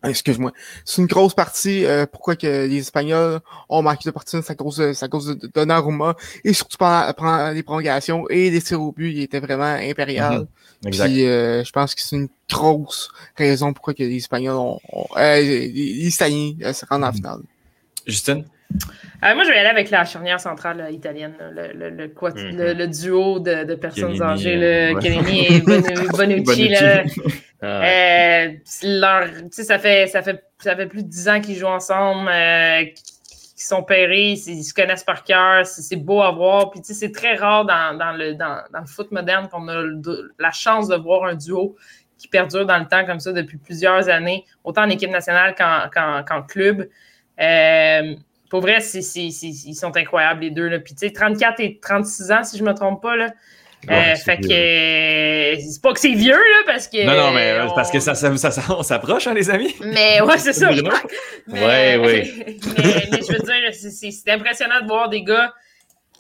excuse-moi, 0.10 0.52
c'est 0.86 1.02
une 1.02 1.08
grosse 1.08 1.34
partie 1.34 1.86
euh, 1.86 2.06
pourquoi 2.06 2.36
que 2.36 2.68
les 2.68 2.78
Espagnols 2.78 3.40
ont 3.70 3.82
marqué 3.82 4.10
de 4.10 4.12
partie, 4.12 4.38
c'est 4.42 4.52
à 4.52 4.56
cause 4.56 4.82
cause 5.10 5.38
de 5.38 5.48
Donnarumma 5.48 6.16
et 6.44 6.54
surtout 6.54 6.78
pendant, 6.78 7.52
les 7.52 7.64
prolongations 7.64 8.28
et 8.30 8.50
les 8.50 8.62
tirs 8.62 8.82
au 8.82 8.92
but, 8.92 9.12
il 9.12 9.22
était 9.22 9.40
vraiment 9.40 9.64
impérial. 9.64 10.48
Mm 10.84 10.90
Puis 10.90 11.26
euh, 11.26 11.64
je 11.64 11.72
pense 11.72 11.96
que 11.96 12.02
c'est 12.02 12.16
une 12.16 12.30
grosse 12.50 13.10
raison 13.36 13.74
pourquoi 13.74 13.94
que 13.94 14.04
les 14.04 14.18
Espagnols 14.18 14.56
ont, 14.56 14.80
les, 15.18 16.08
Italiens 16.08 16.74
se 16.74 16.86
rendent 16.86 17.06
en 17.06 17.08
mhm. 17.08 17.16
finale. 17.16 17.42
Justine? 18.06 18.46
Euh, 19.24 19.36
moi, 19.36 19.44
je 19.46 19.50
vais 19.50 19.58
aller 19.58 19.70
avec 19.70 19.90
la 19.90 20.04
charnière 20.04 20.40
centrale 20.40 20.82
euh, 20.82 20.92
italienne, 20.92 21.34
le, 21.40 21.72
le, 21.74 21.90
le, 21.90 22.08
mhm. 22.08 22.78
le, 22.78 22.88
duo 22.88 23.40
de, 23.40 23.64
de 23.64 23.76
personnes 23.76 24.22
âgées, 24.22 24.58
le 24.58 25.00
Chiellini 25.00 25.46
et 25.48 25.62
Bonucci. 26.18 26.76
Ah 27.62 27.82
euh, 27.82 28.50
leur, 28.84 29.28
ça, 29.52 29.80
fait, 29.80 30.08
ça, 30.08 30.22
fait, 30.22 30.44
ça 30.60 30.76
fait 30.76 30.88
plus 30.88 31.04
de 31.04 31.08
dix 31.08 31.30
ans 31.30 31.40
qu'ils 31.40 31.56
jouent 31.56 31.68
ensemble, 31.68 32.30
qu'ils 32.30 32.94
sont 33.56 33.84
pérés, 33.84 34.32
ils 34.32 34.64
se 34.64 34.74
connaissent 34.74 35.06
par 35.06 35.24
cœur, 35.24 35.66
c'est 35.66 35.96
beau 35.96 36.22
à 36.22 36.32
voir. 36.32 36.72
Puis 36.72 36.82
c'est 36.84 37.14
très 37.14 37.36
rare 37.36 37.64
dans, 37.64 37.98
dans, 37.98 38.12
le, 38.12 38.34
dans, 38.34 38.62
dans, 38.74 38.82
le 38.82 38.88
foot 38.88 39.10
moderne 39.12 39.48
qu'on 39.48 39.70
a 39.70 39.82
la 40.40 40.52
chance 40.52 40.90
de 40.90 40.98
voir 40.98 41.24
un 41.24 41.36
duo 41.36 41.78
qui 42.18 42.28
perdure 42.28 42.66
dans 42.66 42.80
le 42.80 42.88
temps 42.88 43.06
comme 43.06 43.22
ça 43.22 43.32
depuis 43.32 43.58
plusieurs 43.58 44.10
années, 44.10 44.44
autant 44.66 44.84
en 44.84 44.90
équipe 44.90 45.12
nationale 45.12 45.56
qu'en 45.56 46.42
club. 46.44 46.90
Euh, 47.40 48.16
pour 48.54 48.62
vrai, 48.62 48.78
ils 48.84 49.76
sont 49.76 49.98
incroyables, 49.98 50.42
les 50.42 50.52
deux. 50.52 50.68
Là. 50.68 50.78
Puis, 50.78 50.94
tu 50.94 51.08
sais, 51.08 51.12
34 51.12 51.60
et 51.60 51.80
36 51.82 52.32
ans, 52.32 52.44
si 52.44 52.56
je 52.56 52.64
ne 52.64 52.70
me 52.70 52.76
trompe 52.76 53.02
pas. 53.02 53.16
Là. 53.16 53.34
Euh, 53.90 54.16
fait 54.16 54.38
que 54.38 54.48
c'est 55.60 55.82
pas 55.82 55.92
que 55.92 56.00
c'est 56.00 56.14
vieux, 56.14 56.36
là, 56.36 56.62
parce 56.68 56.88
que. 56.88 57.04
Non, 57.04 57.18
non, 57.18 57.32
mais 57.32 57.58
parce 57.74 57.90
que 57.90 58.00
ça, 58.00 58.14
ça, 58.14 58.38
ça, 58.38 58.76
on 58.78 58.84
s'approche, 58.84 59.26
hein, 59.26 59.34
les 59.34 59.50
amis. 59.50 59.74
Mais 59.84 60.22
ouais, 60.22 60.38
c'est 60.38 60.54
ça. 60.54 60.70
Oui, 60.70 60.84
mais, 61.48 61.98
oui. 61.98 62.32
mais, 62.78 63.22
je 63.24 63.34
veux 63.34 63.40
dire, 63.40 63.74
c'est 63.74 64.32
impressionnant 64.32 64.82
de 64.82 64.86
voir 64.86 65.10
des 65.10 65.24
gars 65.24 65.52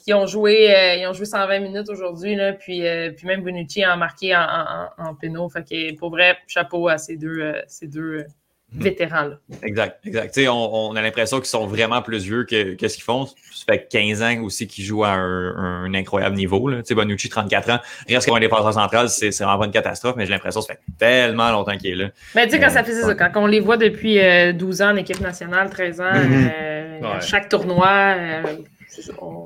qui 0.03 0.11
ont 0.15 0.25
joué, 0.25 0.75
euh, 0.75 0.95
ils 0.95 1.05
ont 1.05 1.13
joué 1.13 1.27
120 1.27 1.59
minutes 1.59 1.89
aujourd'hui, 1.89 2.35
là, 2.35 2.53
puis, 2.53 2.83
euh, 2.87 3.11
puis 3.11 3.27
même 3.27 3.43
Bonucci 3.43 3.83
a 3.83 3.95
marqué 3.95 4.35
en, 4.35 4.41
en, 4.41 4.89
en. 4.97 5.49
Fait 5.49 5.63
que 5.63 5.95
pour 5.97 6.09
vrai, 6.09 6.35
chapeau 6.47 6.87
à 6.87 6.97
ces 6.97 7.15
deux, 7.15 7.53
ces 7.67 7.85
deux 7.85 8.25
vétérans. 8.73 9.23
Là. 9.23 9.39
Exact, 9.61 9.99
exact. 10.05 10.37
On, 10.49 10.91
on, 10.91 10.95
a 10.95 11.01
l'impression 11.01 11.37
qu'ils 11.37 11.47
sont 11.47 11.67
vraiment 11.67 12.01
plus 12.01 12.23
vieux 12.23 12.43
que, 12.45 12.75
que 12.75 12.87
ce 12.87 12.95
qu'ils 12.95 13.03
font. 13.03 13.25
Ça 13.25 13.65
fait 13.69 13.87
15 13.89 14.21
ans 14.21 14.43
aussi 14.43 14.67
qu'ils 14.67 14.83
jouent 14.83 15.03
à 15.03 15.11
un, 15.11 15.85
un, 15.85 15.93
incroyable 15.93 16.35
niveau. 16.35 16.67
Là. 16.67 16.81
Bonucci, 16.89 17.29
34 17.29 17.69
ans, 17.69 17.79
reste 18.07 18.27
comme 18.27 18.37
un 18.37 18.39
défenseur 18.39 18.73
central, 18.73 19.09
c'est 19.09 19.29
vraiment 19.29 19.59
pas 19.59 19.65
une 19.65 19.71
catastrophe, 19.71 20.15
mais 20.15 20.25
j'ai 20.25 20.31
l'impression 20.31 20.61
que 20.61 20.67
ça 20.67 20.73
fait 20.73 20.81
tellement 20.97 21.51
longtemps 21.51 21.77
qu'il 21.77 21.91
est 21.91 22.03
là. 22.03 22.09
Mais 22.35 22.45
tu 22.45 22.51
sais, 22.51 22.59
quand 22.59 22.69
ça 22.69 22.83
fait 22.83 22.93
ça, 22.93 23.15
quand 23.15 23.31
on 23.35 23.47
les 23.47 23.59
voit 23.59 23.77
depuis 23.77 24.19
12 24.53 24.81
euh, 24.81 24.85
ans 24.85 24.91
en 24.91 24.95
équipe 24.95 25.19
nationale, 25.19 25.69
13 25.69 26.01
ans, 26.01 26.03
mm-hmm. 26.03 26.49
euh, 26.53 27.21
chaque 27.21 27.49
tournoi, 27.49 27.87
euh, 27.87 28.43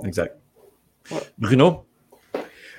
Exact. 0.05 0.35
Bruno? 1.37 1.86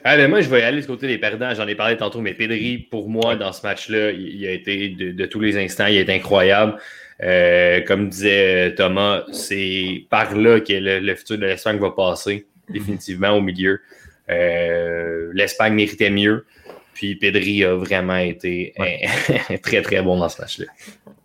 Ah, 0.05 0.17
ben, 0.17 0.29
moi, 0.29 0.41
je 0.41 0.49
vais 0.49 0.63
aller 0.63 0.81
du 0.81 0.87
côté 0.87 1.07
des 1.07 1.19
perdants. 1.19 1.55
J'en 1.55 1.67
ai 1.67 1.75
parlé 1.75 1.97
tantôt, 1.97 2.21
mais 2.21 2.35
Pedri, 2.35 2.79
pour 2.79 3.09
moi, 3.09 3.37
dans 3.37 3.53
ce 3.53 3.63
match-là, 3.63 4.13
il, 4.13 4.47
a 4.47 4.53
été 4.53 4.89
de, 4.89 5.27
tous 5.27 5.41
les 5.41 5.57
instants, 5.57 5.87
il 5.87 5.97
est 5.97 6.11
incroyable. 6.11 6.77
Euh, 7.23 7.81
comme 7.81 8.09
disait 8.09 8.75
Thomas, 8.77 9.25
c'est 9.33 10.05
par 10.09 10.37
là 10.37 10.61
que 10.61 10.73
le, 10.73 11.15
futur 11.17 11.37
de 11.37 11.47
l'Espagne 11.47 11.79
va 11.79 11.91
passer, 11.91 12.47
définitivement 12.69 13.31
au 13.31 13.41
milieu. 13.41 13.81
Euh, 14.31 15.31
L'Espagne 15.35 15.75
méritait 15.75 16.11
mieux. 16.11 16.47
Puis 16.95 17.17
Pedri 17.17 17.65
a 17.65 17.75
vraiment 17.75 18.17
été 18.17 18.75
très, 19.63 19.83
très 19.83 20.03
bon 20.03 20.19
dans 20.19 20.29
ce 20.29 20.41
match-là. 20.41 20.67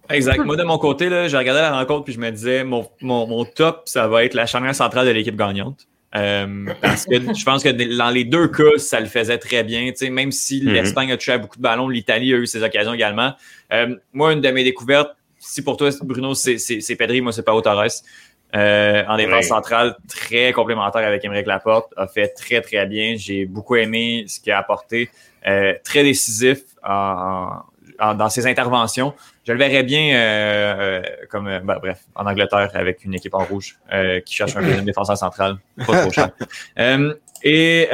Exact. 0.10 0.44
Moi, 0.44 0.56
de 0.56 0.64
mon 0.64 0.78
côté, 0.78 1.10
j'ai 1.10 1.38
regardé 1.38 1.62
la 1.62 1.72
rencontre 1.72 2.06
puis 2.06 2.14
je 2.14 2.20
me 2.20 2.30
disais, 2.30 2.64
mon, 2.64 2.88
mon, 3.02 3.28
mon 3.28 3.46
top, 3.46 3.84
ça 3.86 4.08
va 4.08 4.24
être 4.24 4.34
la 4.34 4.46
charnière 4.46 4.76
centrale 4.76 5.08
de 5.08 5.12
l'équipe 5.12 5.36
gagnante. 5.36 5.88
Euh, 6.16 6.66
parce 6.82 7.06
que 7.06 7.16
je 7.16 7.44
pense 7.44 7.64
que 7.64 7.98
dans 7.98 8.10
les 8.10 8.24
deux 8.24 8.48
cas, 8.48 8.78
ça 8.78 9.00
le 9.00 9.08
faisait 9.08 9.38
très 9.38 9.64
bien. 9.64 9.92
Même 10.12 10.32
si 10.32 10.62
mhm. 10.62 10.74
l'Espagne 10.74 11.12
a 11.12 11.18
touché 11.18 11.34
à 11.34 11.38
beaucoup 11.38 11.58
de 11.58 11.62
ballons, 11.62 11.90
l'Italie 11.90 12.34
a 12.34 12.38
eu 12.38 12.48
ses 12.48 12.64
occasions 12.64 12.94
également. 12.94 13.34
Euh, 13.72 13.96
moi, 14.14 14.34
une 14.34 14.42
de 14.42 14.50
mes 14.50 14.64
découvertes, 14.64 15.16
si 15.40 15.62
pour 15.64 15.78
toi, 15.78 15.90
Bruno, 16.04 16.34
c'est 16.36 16.96
Pedri, 16.98 17.22
moi, 17.22 17.32
c'est 17.32 17.44
Pao 17.44 17.62
Torres. 17.62 18.04
Euh, 18.56 19.04
en 19.08 19.18
défense 19.18 19.46
centrale, 19.46 19.98
très 20.08 20.54
complémentaire 20.54 21.08
avec 21.08 21.26
Émeric 21.26 21.48
Laporte, 21.48 21.92
a 21.98 22.06
fait 22.06 22.28
très, 22.28 22.62
très 22.62 22.86
bien. 22.86 23.16
J'ai 23.18 23.46
beaucoup 23.46 23.76
aimé 23.76 24.26
ce 24.28 24.40
qu'il 24.40 24.52
a 24.52 24.60
apporté. 24.60 25.10
très 25.84 26.04
décisif 26.04 26.60
dans 26.84 28.30
ses 28.30 28.46
interventions 28.46 29.14
je 29.46 29.52
le 29.52 29.60
verrais 29.60 29.84
bien 29.84 30.16
euh, 30.16 30.76
euh, 30.80 31.02
comme 31.30 31.48
euh, 31.48 31.60
ben, 31.60 31.78
bref 31.82 32.00
en 32.16 32.26
Angleterre 32.26 32.70
avec 32.74 33.04
une 33.04 33.14
équipe 33.14 33.34
en 33.34 33.44
rouge 33.44 33.78
qui 34.26 34.36
cherche 34.36 34.56
un 34.56 34.82
défenseur 34.82 35.18
central 35.18 35.58
pas 35.86 36.02
trop 36.02 36.12
cher. 36.12 36.30
et 37.44 37.88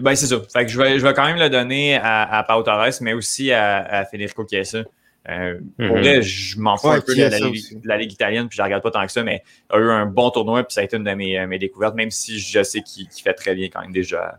ben 0.00 0.14
c'est 0.14 0.26
ça. 0.26 0.36
Fait 0.52 0.66
que 0.66 0.70
je 0.70 0.80
vais 0.80 0.98
je 0.98 1.06
vais 1.06 1.14
quand 1.14 1.24
même 1.24 1.38
le 1.38 1.48
donner 1.48 1.96
à, 1.96 2.38
à 2.38 2.42
Pau 2.44 2.62
Torres, 2.62 3.00
mais 3.00 3.14
aussi 3.14 3.52
à, 3.52 3.78
à 3.78 4.04
Federico 4.04 4.46
Chiesa. 4.48 4.82
Euh, 5.28 5.58
Pour 5.76 5.86
mm-hmm. 5.86 6.00
vrai, 6.00 6.22
je 6.22 6.58
m'en 6.58 6.76
fous 6.78 6.88
un 6.88 7.00
peu 7.00 7.14
de 7.14 7.86
la, 7.86 7.98
Ligue, 7.98 8.12
italienne, 8.12 8.48
puis 8.48 8.56
je 8.56 8.62
la 8.62 8.64
regarde 8.64 8.82
pas 8.82 8.90
tant 8.90 9.04
que 9.04 9.12
ça, 9.12 9.22
mais 9.22 9.42
a 9.68 9.78
eu 9.78 9.90
un 9.90 10.06
bon 10.06 10.30
tournoi, 10.30 10.64
puis 10.64 10.72
ça 10.72 10.80
a 10.80 10.84
été 10.84 10.96
une 10.96 11.04
de 11.04 11.12
mes, 11.12 11.46
mes 11.46 11.58
découvertes, 11.58 11.94
même 11.94 12.10
si 12.10 12.38
je 12.38 12.62
sais 12.62 12.80
qu'il 12.80 13.06
fait 13.22 13.34
très 13.34 13.54
bien 13.54 13.68
quand 13.68 13.82
même 13.82 13.92
déjà 13.92 14.38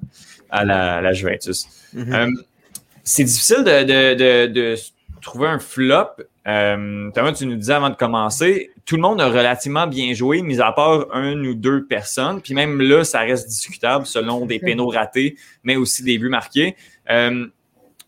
à 0.50 0.66
la, 0.66 1.00
la 1.02 1.14
Juventus. 1.14 1.68
Mm-hmm. 1.96 2.34
c'est 3.04 3.24
difficile 3.24 3.64
de, 3.64 3.84
de, 3.84 4.48
de, 4.48 4.76
de 5.22 5.26
trouver 5.26 5.48
un 5.48 5.60
flop. 5.60 6.08
Euh, 6.48 7.12
Thomas, 7.12 7.34
tu 7.34 7.46
nous 7.46 7.56
disais 7.56 7.74
avant 7.74 7.90
de 7.90 7.96
commencer, 7.96 8.72
tout 8.86 8.96
le 8.96 9.02
monde 9.02 9.22
a 9.22 9.28
relativement 9.28 9.88
bien 9.88 10.14
joué, 10.14 10.42
mis 10.42 10.60
à 10.60 10.72
part 10.72 11.14
une 11.14 11.46
ou 11.46 11.54
deux 11.54 11.86
personnes. 11.86 12.42
Puis 12.42 12.54
même 12.54 12.82
là, 12.82 13.04
ça 13.04 13.20
reste 13.20 13.48
discutable 13.48 14.06
selon 14.06 14.46
des 14.46 14.60
pénaux 14.60 14.88
ratés, 14.88 15.36
mais 15.64 15.76
aussi 15.76 16.04
des 16.04 16.18
buts 16.18 16.30
marqués. 16.30 16.76
Euh, 17.10 17.46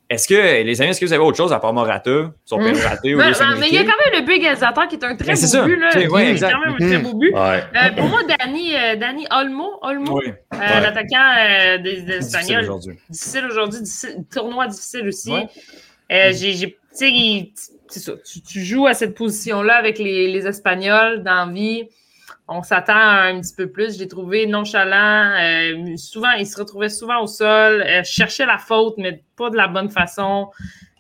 est-ce 0.10 0.28
que, 0.28 0.64
les 0.64 0.82
amis, 0.82 0.92
est-ce 0.92 1.00
que 1.00 1.06
vous 1.06 1.14
avez 1.14 1.24
autre 1.24 1.38
chose 1.38 1.54
à 1.54 1.60
part 1.60 1.74
Morata, 1.74 2.32
son 2.46 2.58
pénaux 2.60 2.80
raté 2.84 3.16
ou 3.16 3.18
ben, 3.18 3.32
ben, 3.32 3.56
Mais 3.60 3.70
il 3.70 3.74
y 3.74 3.78
a 3.78 3.84
quand 3.84 3.98
même 4.06 4.22
le 4.22 4.26
but 4.26 4.34
égalisateur 4.34 4.88
qui 4.88 4.96
est 4.96 5.04
un 5.04 5.16
très 5.16 5.34
beau 5.34 5.66
but. 5.66 5.76
Là. 5.80 5.90
C'est 5.92 6.08
quand 6.08 6.60
même 6.60 6.76
un 6.76 6.88
très 6.88 6.98
beau 7.00 7.14
but. 7.16 7.34
Euh, 7.36 7.92
pour 7.96 8.06
moi, 8.10 8.20
Danny, 8.40 8.76
euh, 8.76 8.96
Danny 8.96 9.26
Olmo, 9.32 9.80
Olmo 9.82 10.22
euh, 10.22 10.28
l'attaquant 10.54 11.82
des, 11.82 12.06
Espagnols. 12.18 12.70
Difficile 13.10 13.46
aujourd'hui. 13.46 13.74
Difficile, 13.80 14.18
tournoi 14.32 14.68
difficile 14.68 15.08
aussi. 15.08 15.34
j'ai 16.10 16.78
tu 16.98 17.54
sais, 17.90 18.00
ça. 18.00 18.14
Tu, 18.48 18.64
joues 18.64 18.88
à 18.88 18.94
cette 18.94 19.16
position-là 19.16 19.76
avec 19.76 20.00
les, 20.00 20.48
Espagnols 20.48 21.24
dans 21.24 21.46
la 21.46 21.52
vie. 21.52 21.84
on 22.48 22.64
s'attend 22.64 22.96
un 22.96 23.40
petit 23.40 23.54
peu 23.56 23.70
plus. 23.70 23.96
Je 23.96 24.00
l'ai 24.00 24.08
trouvé 24.08 24.48
nonchalant. 24.48 25.36
Euh, 25.40 25.98
souvent, 25.98 26.32
il 26.32 26.48
se 26.48 26.58
retrouvait 26.58 26.90
souvent 26.90 27.22
au 27.22 27.28
sol, 27.28 27.82
euh, 27.82 28.04
cherchait 28.04 28.46
la 28.46 28.58
faute, 28.58 28.96
mais 28.98 29.24
pas 29.36 29.50
de 29.50 29.58
la 29.58 29.68
bonne 29.68 29.90
façon. 29.90 30.50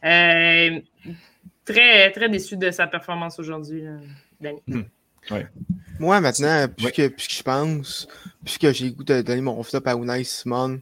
Euh, 0.04 0.80
très, 1.66 2.12
très 2.12 2.30
déçu 2.30 2.58
de 2.58 2.72
sa 2.72 2.88
performance 2.88 3.40
aujourd'hui, 3.40 3.84
Danny. 4.40 4.62
Hmm. 4.68 4.84
Moi, 6.00 6.20
maintenant, 6.20 6.68
puisque, 6.76 7.10
puisque 7.16 7.32
je 7.32 7.44
pense, 7.44 8.08
puisque 8.44 8.72
j'ai 8.72 8.86
le 8.86 8.92
goût 8.92 9.04
de 9.04 9.22
donner 9.22 9.42
mon 9.42 9.62
flop 9.64 9.82
à 9.86 9.94
Unai 9.94 10.24
Simon, 10.26 10.82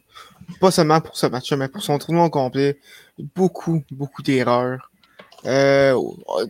pas 0.60 0.70
seulement 0.70 1.00
pour 1.00 1.16
ce 1.16 1.26
match 1.26 1.52
mais 1.52 1.68
pour 1.68 1.82
son 1.82 1.98
tournoi 1.98 2.28
complet, 2.28 2.78
beaucoup, 3.36 3.84
beaucoup 3.90 4.22
d'erreurs. 4.22 4.91
Euh, 5.44 6.00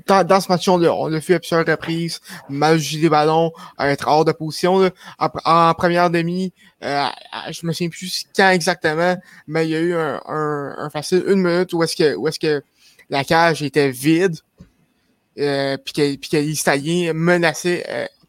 dans, 0.06 0.40
ce 0.40 0.48
match, 0.50 0.68
on 0.68 0.82
a, 0.82 1.20
fait 1.20 1.38
plusieurs 1.38 1.66
reprises, 1.66 2.20
mal 2.48 2.78
jugé 2.78 3.00
des 3.00 3.08
ballons, 3.08 3.52
à 3.78 3.88
être 3.88 4.06
hors 4.08 4.24
de 4.24 4.32
position. 4.32 4.90
En, 5.18 5.74
première 5.74 6.10
demi, 6.10 6.52
euh, 6.84 7.06
je 7.50 7.66
me 7.66 7.72
souviens 7.72 7.88
plus 7.88 8.26
quand 8.36 8.50
exactement, 8.50 9.16
mais 9.46 9.66
il 9.66 9.70
y 9.70 9.76
a 9.76 9.80
eu 9.80 9.94
un, 9.94 10.20
un, 10.26 10.90
facile 10.90 11.24
une 11.26 11.42
minute 11.42 11.72
où 11.72 11.82
est-ce 11.82 11.96
que, 11.96 12.14
où 12.16 12.28
est-ce 12.28 12.38
que 12.38 12.62
la 13.08 13.24
cage 13.24 13.62
était 13.62 13.90
vide, 13.90 14.36
euh, 15.38 15.76
puis 15.78 15.92
que, 15.92 16.14
que 16.16 16.36
les 16.36 16.54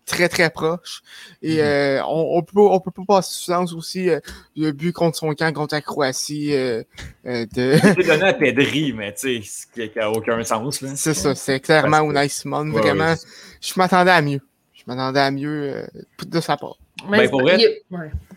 très 0.05 0.29
très 0.29 0.49
proche. 0.49 1.01
Et 1.41 1.55
mhm. 1.55 1.59
euh, 1.59 2.03
on, 2.05 2.37
on, 2.37 2.41
peut 2.43 2.59
on 2.59 2.79
peut 2.79 2.91
pas 2.91 3.03
passer 3.07 3.33
sous 3.33 3.43
silence 3.43 3.73
aussi 3.73 4.09
euh, 4.09 4.19
le 4.55 4.71
but 4.71 4.91
contre 4.91 5.17
son 5.17 5.33
camp 5.33 5.53
contre 5.53 5.75
la 5.75 5.81
Croatie 5.81 6.53
euh, 6.53 6.83
euh 7.25 7.45
de. 7.53 7.77
C'est 7.81 7.95
donné 8.07 8.23
à 8.23 8.33
Pedri, 8.33 8.93
mais 8.93 9.13
tu 9.13 9.41
sais, 9.41 9.67
ce 9.75 9.89
qui 9.89 9.97
n'a 9.97 10.11
aucun 10.11 10.43
sens 10.43 10.81
là. 10.81 10.89
C'est 10.95 11.13
ça, 11.13 11.35
c'est 11.35 11.59
clairement 11.59 11.97
un 11.97 12.23
nice 12.23 12.41
Simon. 12.41 12.71
vraiment, 12.71 13.15
je 13.61 13.73
m'attendais 13.77 14.11
à 14.11 14.21
mieux. 14.21 14.41
Je 14.73 14.83
m'attendais 14.87 15.19
à 15.19 15.31
mieux 15.31 15.85
de 16.25 16.41
sa 16.41 16.57
part. 16.57 16.77
Mais 17.09 17.19
ben, 17.19 17.29
pour 17.29 17.41
vrai. 17.41 17.57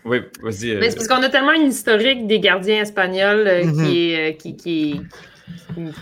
Oui, 0.05 0.19
vas-y. 0.41 0.75
Mais 0.75 0.89
c'est 0.89 0.95
parce 0.95 1.07
qu'on 1.07 1.23
a 1.23 1.29
tellement 1.29 1.51
une 1.51 1.69
historique 1.69 2.27
des 2.27 2.39
gardiens 2.39 2.81
espagnols 2.81 3.65
mhm. 3.65 3.85
qui 3.85 4.11
est 4.13 4.37
qui, 4.37 4.55
qui, 4.55 5.01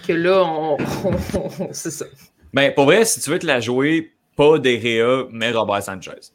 que 0.07 0.13
là, 0.13 0.43
on, 0.45 0.77
c'est 1.71 1.91
ça. 1.91 2.05
Ben, 2.53 2.73
pour 2.73 2.85
vrai, 2.85 3.03
si 3.05 3.19
tu 3.19 3.29
veux 3.29 3.39
te 3.39 3.45
la 3.45 3.59
jouer 3.59 4.14
pas 4.35 4.59
Derrea, 4.59 5.27
mais 5.31 5.51
Robert 5.51 5.83
Sanchez. 5.83 6.31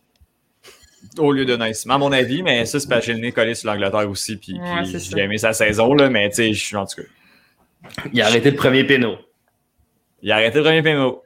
Au 1.19 1.33
lieu 1.33 1.45
de 1.45 1.57
Nice. 1.57 1.87
À 1.88 1.99
mon 1.99 2.12
avis, 2.12 2.42
mais 2.42 2.64
ça, 2.66 2.78
c'est 2.78 2.88
parce 2.88 3.00
que 3.00 3.07
j'ai 3.07 3.14
le 3.14 3.21
nez 3.21 3.33
collé 3.33 3.54
sur 3.54 3.71
l'Angleterre 3.71 4.09
aussi. 4.09 4.37
Puis, 4.37 4.61
j'ai 4.85 5.19
aimé 5.19 5.38
sa 5.38 5.52
saison, 5.52 5.95
là, 5.95 6.09
mais 6.11 6.28
tu 6.28 6.37
sais, 6.37 6.52
je 6.52 6.64
suis 6.64 6.76
en 6.76 6.87
tout 6.87 7.02
cas. 7.02 7.09
Il 8.12 8.21
a 8.21 8.26
arrêté 8.26 8.50
le 8.50 8.57
premier 8.57 8.85
péno. 8.85 9.16
Il 10.23 10.30
a 10.30 10.37
arrêté 10.37 10.59
le 10.59 10.64
premier 10.64 10.83
péno. 10.83 11.23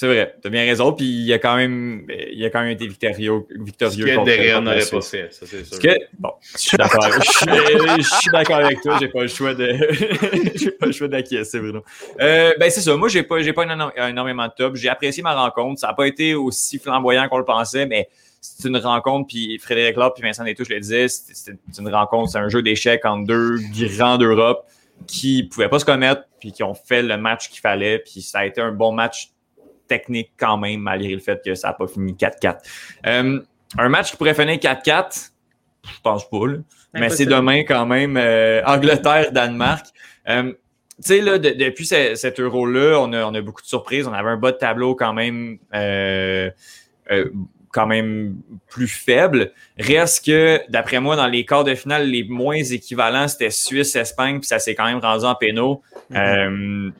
C'est 0.00 0.06
vrai, 0.06 0.34
t'as 0.40 0.48
bien 0.48 0.62
raison. 0.62 0.94
Puis 0.94 1.04
il 1.04 1.30
a 1.30 1.38
quand 1.38 1.56
même, 1.56 2.06
il 2.08 2.42
a 2.42 2.48
quand 2.48 2.62
même 2.62 2.70
été 2.70 2.86
victorieux. 2.86 3.46
victorieux 3.50 4.06
Ce 4.06 4.16
que 4.16 4.24
derrière 4.24 4.62
n'aurait 4.62 4.78
pas 4.78 5.02
fait, 5.02 5.30
ça 5.30 5.44
c'est 5.44 5.62
sûr. 5.62 5.78
Que, 5.78 5.94
bon, 6.18 6.30
je 6.54 6.58
suis 6.58 6.76
d'accord. 6.78 7.04
je, 7.22 8.02
suis 8.02 8.30
d'accord 8.32 8.60
avec 8.60 8.80
toi. 8.80 8.96
J'ai 8.98 9.08
pas 9.08 9.20
le 9.20 9.28
choix 9.28 9.52
de, 9.52 9.76
j'ai 10.54 10.70
pas 10.70 10.86
le 10.86 10.92
choix 10.92 11.06
d'acquiescer, 11.06 11.58
Bruno. 11.58 11.84
Euh, 12.18 12.54
ben 12.58 12.70
c'est 12.70 12.80
ça. 12.80 12.96
Moi, 12.96 13.10
j'ai 13.10 13.24
pas, 13.24 13.42
j'ai 13.42 13.52
pas 13.52 13.64
énormément 14.08 14.46
de 14.46 14.52
top. 14.56 14.76
J'ai 14.76 14.88
apprécié 14.88 15.22
ma 15.22 15.34
rencontre. 15.34 15.80
Ça 15.80 15.90
a 15.90 15.92
pas 15.92 16.06
été 16.06 16.34
aussi 16.34 16.78
flamboyant 16.78 17.28
qu'on 17.28 17.36
le 17.36 17.44
pensait, 17.44 17.84
mais 17.84 18.08
c'est 18.40 18.68
une 18.68 18.78
rencontre. 18.78 19.26
Puis 19.28 19.58
Frédéric 19.58 19.96
Lop 19.96 20.14
puis 20.14 20.22
Vincent 20.22 20.44
Détouche 20.44 20.70
le 20.70 20.80
disais, 20.80 21.08
c'est 21.08 21.58
une 21.78 21.90
rencontre, 21.90 22.30
c'est 22.30 22.38
un 22.38 22.48
jeu 22.48 22.62
d'échecs 22.62 23.04
entre 23.04 23.26
deux 23.26 23.58
grands 23.98 24.16
d'Europe 24.16 24.64
qui 25.06 25.42
pouvaient 25.42 25.68
pas 25.68 25.78
se 25.78 25.84
connaître 25.84 26.22
puis 26.38 26.52
qui 26.52 26.62
ont 26.62 26.72
fait 26.72 27.02
le 27.02 27.18
match 27.18 27.50
qu'il 27.50 27.60
fallait. 27.60 27.98
Puis 27.98 28.22
ça 28.22 28.38
a 28.38 28.46
été 28.46 28.62
un 28.62 28.72
bon 28.72 28.92
match 28.92 29.34
technique 29.90 30.30
quand 30.38 30.56
même, 30.56 30.80
malgré 30.80 31.12
le 31.12 31.18
fait 31.18 31.42
que 31.44 31.54
ça 31.54 31.68
n'a 31.68 31.74
pas 31.74 31.88
fini 31.88 32.14
4-4. 32.14 32.58
Euh, 33.06 33.40
un 33.76 33.88
match 33.88 34.12
qui 34.12 34.16
pourrait 34.16 34.34
finir 34.34 34.56
4-4, 34.56 35.32
je 35.84 36.00
pense 36.02 36.28
pas, 36.30 36.38
mais 36.94 37.10
c'est 37.10 37.26
demain 37.26 37.64
quand 37.64 37.86
même. 37.86 38.16
Euh, 38.16 38.62
Angleterre-Danemark. 38.64 39.86
Euh, 40.28 40.52
tu 41.02 41.08
sais, 41.08 41.20
là, 41.20 41.38
depuis 41.38 41.86
cet 41.86 42.38
euro-là, 42.38 43.00
on 43.00 43.12
a, 43.12 43.24
on 43.24 43.34
a 43.34 43.40
beaucoup 43.40 43.62
de 43.62 43.66
surprises. 43.66 44.06
On 44.06 44.12
avait 44.12 44.30
un 44.30 44.36
bas 44.36 44.52
de 44.52 44.58
tableau 44.58 44.94
quand 44.94 45.12
même 45.12 45.58
quand 47.72 47.86
même 47.86 48.36
plus 48.68 48.88
faible. 48.88 49.52
Reste 49.78 50.26
que, 50.26 50.60
d'après 50.68 50.98
moi, 50.98 51.14
dans 51.14 51.28
les 51.28 51.44
quarts 51.44 51.62
de 51.62 51.76
finale, 51.76 52.08
les 52.08 52.24
moins 52.24 52.56
équivalents, 52.56 53.28
c'était 53.28 53.50
Suisse-Espagne, 53.50 54.40
puis 54.40 54.48
ça 54.48 54.58
s'est 54.58 54.74
quand 54.74 54.86
même 54.86 54.98
rendu 54.98 55.24
en 55.24 55.36
pénaux. 55.36 55.80
Mm-hmm. 56.10 56.90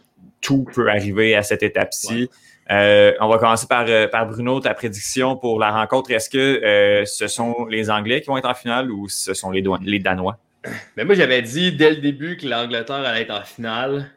tout 0.41 0.65
peut 0.73 0.89
arriver 0.89 1.35
à 1.35 1.43
cette 1.43 1.65
étape-ci. 1.65 2.31
Euh, 2.71 3.13
on 3.21 3.29
va 3.29 3.39
commencer 3.39 3.67
par, 3.67 3.85
euh, 3.89 4.07
par 4.07 4.27
Bruno, 4.27 4.61
ta 4.61 4.75
prédiction 4.75 5.37
pour 5.37 5.59
la 5.59 5.71
rencontre. 5.71 6.11
Est-ce 6.13 6.31
que 6.31 6.39
euh, 6.39 7.05
ce 7.05 7.27
sont 7.27 7.67
les 7.67 7.91
Anglais 7.91 8.21
qui 8.21 8.29
vont 8.29 8.39
être 8.39 8.49
en 8.49 8.55
finale 8.55 8.93
ou 8.93 9.09
ce 9.09 9.35
sont 9.35 9.51
les, 9.51 9.65
les 9.83 9.99
Danois? 9.99 10.39
Mais 10.97 11.05
moi, 11.05 11.15
j'avais 11.15 11.43
dit 11.43 11.73
dès 11.73 11.91
le 11.91 11.97
début 11.97 12.37
que 12.37 12.47
l'Angleterre 12.47 12.97
allait 12.97 13.23
être 13.23 13.35
en 13.35 13.43
finale, 13.43 14.11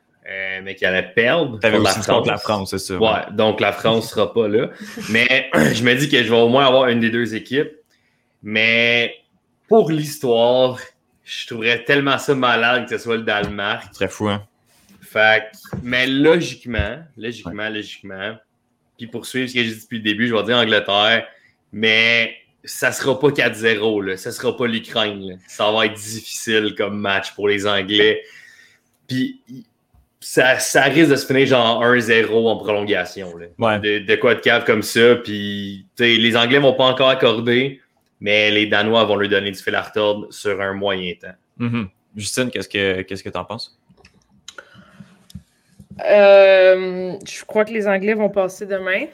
mais 0.61 0.75
qu'elle 0.75 0.93
allait 0.93 1.13
perdre. 1.15 1.57
Aussi 1.57 1.99
la 1.99 2.13
contre 2.13 2.27
la 2.29 2.37
France, 2.37 2.77
c'est. 2.77 2.95
Ouais, 2.95 3.21
donc 3.31 3.59
la 3.59 3.71
France 3.71 4.09
sera 4.09 4.33
pas 4.33 4.47
là. 4.47 4.69
Mais 5.09 5.49
je 5.73 5.83
me 5.83 5.95
dis 5.95 6.09
que 6.09 6.17
je 6.17 6.29
vais 6.29 6.39
au 6.39 6.49
moins 6.49 6.65
avoir 6.65 6.89
une 6.89 6.99
des 6.99 7.09
deux 7.09 7.33
équipes. 7.33 7.71
Mais 8.43 9.15
pour 9.69 9.89
l'histoire, 9.89 10.77
je 11.23 11.47
trouverais 11.47 11.83
tellement 11.85 12.17
ça 12.17 12.35
malade 12.35 12.85
que 12.85 12.97
ce 12.97 13.03
soit 13.03 13.15
le 13.15 13.23
Danemark. 13.23 13.91
Très 13.93 14.09
fou, 14.09 14.27
hein? 14.27 14.43
Fait 15.13 15.43
mais 15.83 16.07
logiquement, 16.07 16.97
logiquement, 17.15 17.69
logiquement, 17.69 18.35
puis 18.97 19.05
poursuivre 19.05 19.47
ce 19.47 19.53
que 19.53 19.63
j'ai 19.63 19.69
dit 19.69 19.81
depuis 19.81 19.97
le 19.97 20.03
début, 20.03 20.27
je 20.27 20.33
vais 20.33 20.43
dire 20.43 20.57
Angleterre, 20.57 21.27
mais 21.71 22.35
ça 22.63 22.91
sera 22.91 23.19
pas 23.19 23.27
4-0, 23.27 24.03
là. 24.03 24.17
Ça 24.17 24.31
sera 24.31 24.57
pas 24.57 24.65
l'Ukraine, 24.65 25.37
Ça 25.47 25.71
va 25.71 25.85
être 25.85 25.93
difficile 25.93 26.73
comme 26.75 26.99
match 26.99 27.31
pour 27.35 27.47
les 27.47 27.67
Anglais. 27.67 28.23
Puis 29.07 29.39
ça, 30.19 30.57
ça 30.57 30.83
risque 30.85 31.11
de 31.11 31.15
se 31.15 31.27
finir 31.27 31.45
genre 31.45 31.83
1-0 31.83 32.47
en 32.47 32.57
prolongation, 32.57 33.37
De, 33.37 34.15
quoi 34.15 34.33
de 34.33 34.39
cave 34.39 34.65
comme 34.65 34.81
ça. 34.81 35.17
Puis 35.17 35.85
les 35.99 36.35
Anglais 36.35 36.57
vont 36.57 36.73
pas 36.73 36.85
encore 36.85 37.09
accorder, 37.09 37.81
mais 38.19 38.49
les 38.49 38.65
Danois 38.65 39.03
vont 39.03 39.17
lui 39.17 39.29
donner 39.29 39.51
du 39.51 39.59
fil 39.59 39.75
à 39.75 39.83
retordre 39.83 40.33
sur 40.33 40.59
un 40.59 40.73
moyen 40.73 41.13
temps. 41.21 41.35
Mm-hmm. 41.59 41.87
Justine, 42.15 42.49
qu'est-ce 42.49 42.69
que 42.69 43.01
qu'est-ce 43.03 43.23
que 43.23 43.29
tu 43.29 43.37
en 43.37 43.45
penses? 43.45 43.77
Euh, 46.01 47.13
je 47.25 47.45
crois 47.45 47.65
que 47.65 47.71
les 47.71 47.87
Anglais 47.87 48.13
vont 48.13 48.29
passer 48.29 48.65
demain. 48.65 49.05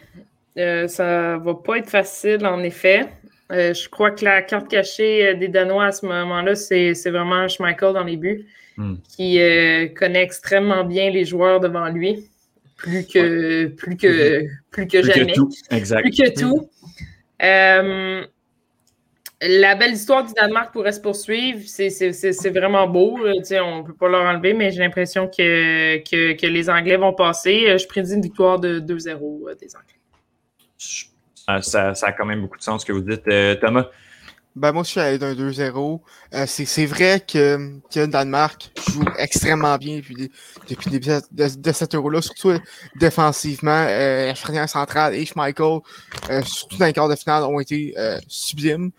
Euh, 0.58 0.88
ça 0.88 1.38
va 1.38 1.54
pas 1.54 1.78
être 1.78 1.90
facile, 1.90 2.46
en 2.46 2.62
effet. 2.64 3.08
Euh, 3.52 3.74
je 3.74 3.90
crois 3.90 4.12
que 4.12 4.24
la 4.24 4.42
carte 4.42 4.68
cachée 4.70 5.36
des 5.36 5.48
Danois 5.48 5.86
à 5.86 5.92
ce 5.92 6.06
moment-là, 6.06 6.56
c'est 6.56 6.94
vraiment 7.10 7.48
Schmeichel 7.48 7.94
dans 7.94 8.04
les 8.04 8.18
buts, 8.18 8.46
hmm. 8.78 8.96
qui 9.16 9.40
connaît 9.96 10.24
extrêmement 10.24 10.84
bien 10.84 11.10
les 11.10 11.26
joueurs 11.26 11.60
devant 11.60 11.90
lui, 11.90 12.30
plus 12.78 13.06
que, 13.06 13.68
plus 13.68 13.98
que, 13.98 14.44
plus 14.72 14.88
que 14.88 15.02
jamais. 15.02 15.34
tout. 15.34 15.50
Exact. 15.72 16.02
Plus 16.02 16.12
que 16.12 16.40
tout 16.40 16.70
la 19.42 19.76
belle 19.76 19.94
histoire 19.94 20.26
du 20.26 20.34
Danemark 20.34 20.74
pourrait 20.74 20.92
se 20.92 21.00
poursuivre. 21.00 21.62
C'est 21.66 22.50
vraiment 22.50 22.88
beau. 22.88 23.20
on 23.20 23.24
ne 23.24 23.84
peut 23.84 23.94
pas 23.94 24.10
leur 24.10 24.24
enlever, 24.24 24.54
mais 24.54 24.72
j'ai 24.72 24.80
l'impression 24.80 25.28
que, 25.28 25.98
que, 25.98 26.46
les 26.46 26.70
Anglais 26.70 26.98
vont 26.98 27.14
passer. 27.14 27.78
Je 27.78 27.88
prédis 27.88 28.16
une 28.16 28.22
victoire 28.22 28.60
de 28.60 28.80
2-0 28.80 29.50
euh, 29.50 29.56
des 29.56 29.76
Anglais. 29.76 29.96
Ça, 31.62 31.96
ça, 31.96 32.08
a 32.08 32.12
quand 32.12 32.26
même 32.26 32.42
beaucoup 32.42 32.58
de 32.58 32.64
sens 32.64 32.82
ce 32.82 32.86
que 32.86 32.92
vous 32.92 33.02
dites, 33.02 33.28
euh, 33.28 33.56
Thomas. 33.56 33.88
Ben 34.56 34.72
moi, 34.72 34.84
je 34.84 34.90
suis 34.90 35.00
allé 35.00 35.20
d'un 35.20 35.34
2-0. 35.36 36.02
Euh, 36.34 36.46
c'est 36.48 36.86
vrai 36.88 37.24
que, 37.26 37.80
que 37.94 38.06
Danemark 38.08 38.72
joue 38.90 39.06
extrêmement 39.20 39.78
bien 39.78 39.98
depuis, 39.98 40.32
depuis 40.68 40.90
le 40.90 41.00
début 41.00 41.22
de, 41.32 41.56
de 41.56 41.72
cet 41.72 41.94
euro-là, 41.94 42.22
surtout 42.22 42.54
défensivement. 43.00 43.86
Euh, 43.88 44.34
la 44.50 44.68
centrale 44.68 45.14
et 45.14 45.26
Schmeichel, 45.26 45.80
euh, 46.32 46.42
surtout 46.42 46.78
dans 46.78 46.88
les 46.88 46.94
quarts 46.94 47.10
de 47.10 47.16
finale, 47.16 47.44
ont 47.44 47.60
été 47.60 47.94
euh, 47.98 48.18
sublimes. 48.28 48.92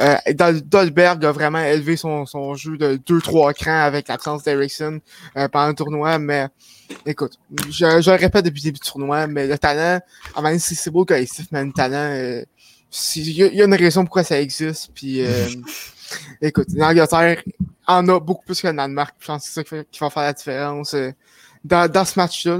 Euh, 0.00 0.16
Dolberg 0.64 1.24
a 1.24 1.32
vraiment 1.32 1.62
élevé 1.62 1.96
son, 1.96 2.26
son 2.26 2.54
jeu 2.54 2.76
de 2.76 2.96
2-3 2.96 3.54
crans 3.54 3.80
avec 3.82 4.08
l'absence 4.08 4.42
d'Erickson 4.42 5.00
euh, 5.36 5.48
pendant 5.48 5.68
le 5.68 5.74
tournoi, 5.74 6.18
mais 6.18 6.48
écoute, 7.06 7.38
je, 7.70 8.00
je 8.02 8.10
le 8.10 8.16
répète 8.16 8.44
depuis 8.44 8.60
le 8.60 8.64
début 8.64 8.80
du 8.80 8.90
tournoi, 8.90 9.28
mais 9.28 9.46
le 9.46 9.56
talent, 9.56 10.00
en 10.34 10.42
même 10.42 10.58
c'est 10.58 10.90
beau 10.90 11.04
collectif, 11.04 11.46
mais 11.52 11.64
le 11.64 11.72
talent 11.72 12.42
il 13.16 13.30
y, 13.30 13.62
a 13.62 13.64
une 13.64 13.74
raison 13.74 14.04
pourquoi 14.04 14.24
ça 14.24 14.40
existe. 14.40 14.90
Puis, 14.94 15.20
euh, 15.20 15.48
écoute, 16.42 16.68
l'Angleterre 16.74 17.42
en 17.86 18.08
a 18.08 18.20
beaucoup 18.20 18.44
plus 18.44 18.60
que 18.60 18.66
le 18.66 18.74
Danemark. 18.74 19.14
Je 19.18 19.26
pense 19.26 19.42
que 19.42 19.48
c'est 19.48 19.68
ça 19.68 19.84
qui 19.90 19.98
va 20.00 20.10
faire 20.10 20.22
la 20.22 20.32
différence 20.32 20.94
euh, 20.94 21.10
dans, 21.64 21.90
dans 21.90 22.04
ce 22.04 22.18
match-là. 22.18 22.58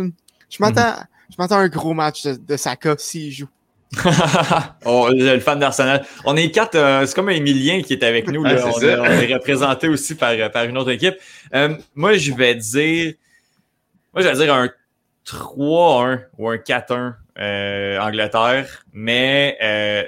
Je 0.51 0.57
m'attends, 0.61 0.91
mhm. 0.91 1.07
je 1.31 1.35
m'attends 1.39 1.57
à 1.57 1.61
un 1.61 1.69
gros 1.69 1.95
match 1.95 2.25
de, 2.25 2.35
de 2.35 2.57
Saka 2.57 2.95
s'il 2.99 3.33
joue. 3.33 3.49
oh, 4.85 5.09
le 5.13 5.39
fan 5.41 5.59
d'Arsenal. 5.59 6.05
On 6.25 6.37
est 6.37 6.51
quatre, 6.51 6.75
euh, 6.75 7.07
c'est 7.07 7.15
comme 7.15 7.31
Emilien 7.31 7.83
qui 7.83 7.93
est 7.93 8.03
avec 8.03 8.29
nous. 8.29 8.43
Là. 8.43 8.57
on, 8.67 8.81
est, 8.81 9.35
représenté 9.35 9.89
aussi 9.89 10.15
par, 10.15 10.35
par 10.51 10.65
une 10.65 10.77
autre 10.77 10.91
équipe. 10.91 11.15
Euh, 11.55 11.77
moi, 11.95 12.15
je 12.15 12.33
vais 12.33 12.55
dire. 12.55 13.15
Moi, 14.13 14.23
je 14.23 14.29
vais 14.29 14.35
dire 14.35 14.55
un 14.55 14.69
3-1 15.27 16.21
ou 16.39 16.49
un 16.49 16.57
4-1 16.57 17.15
Angleterre, 17.39 18.85
mais 18.93 19.57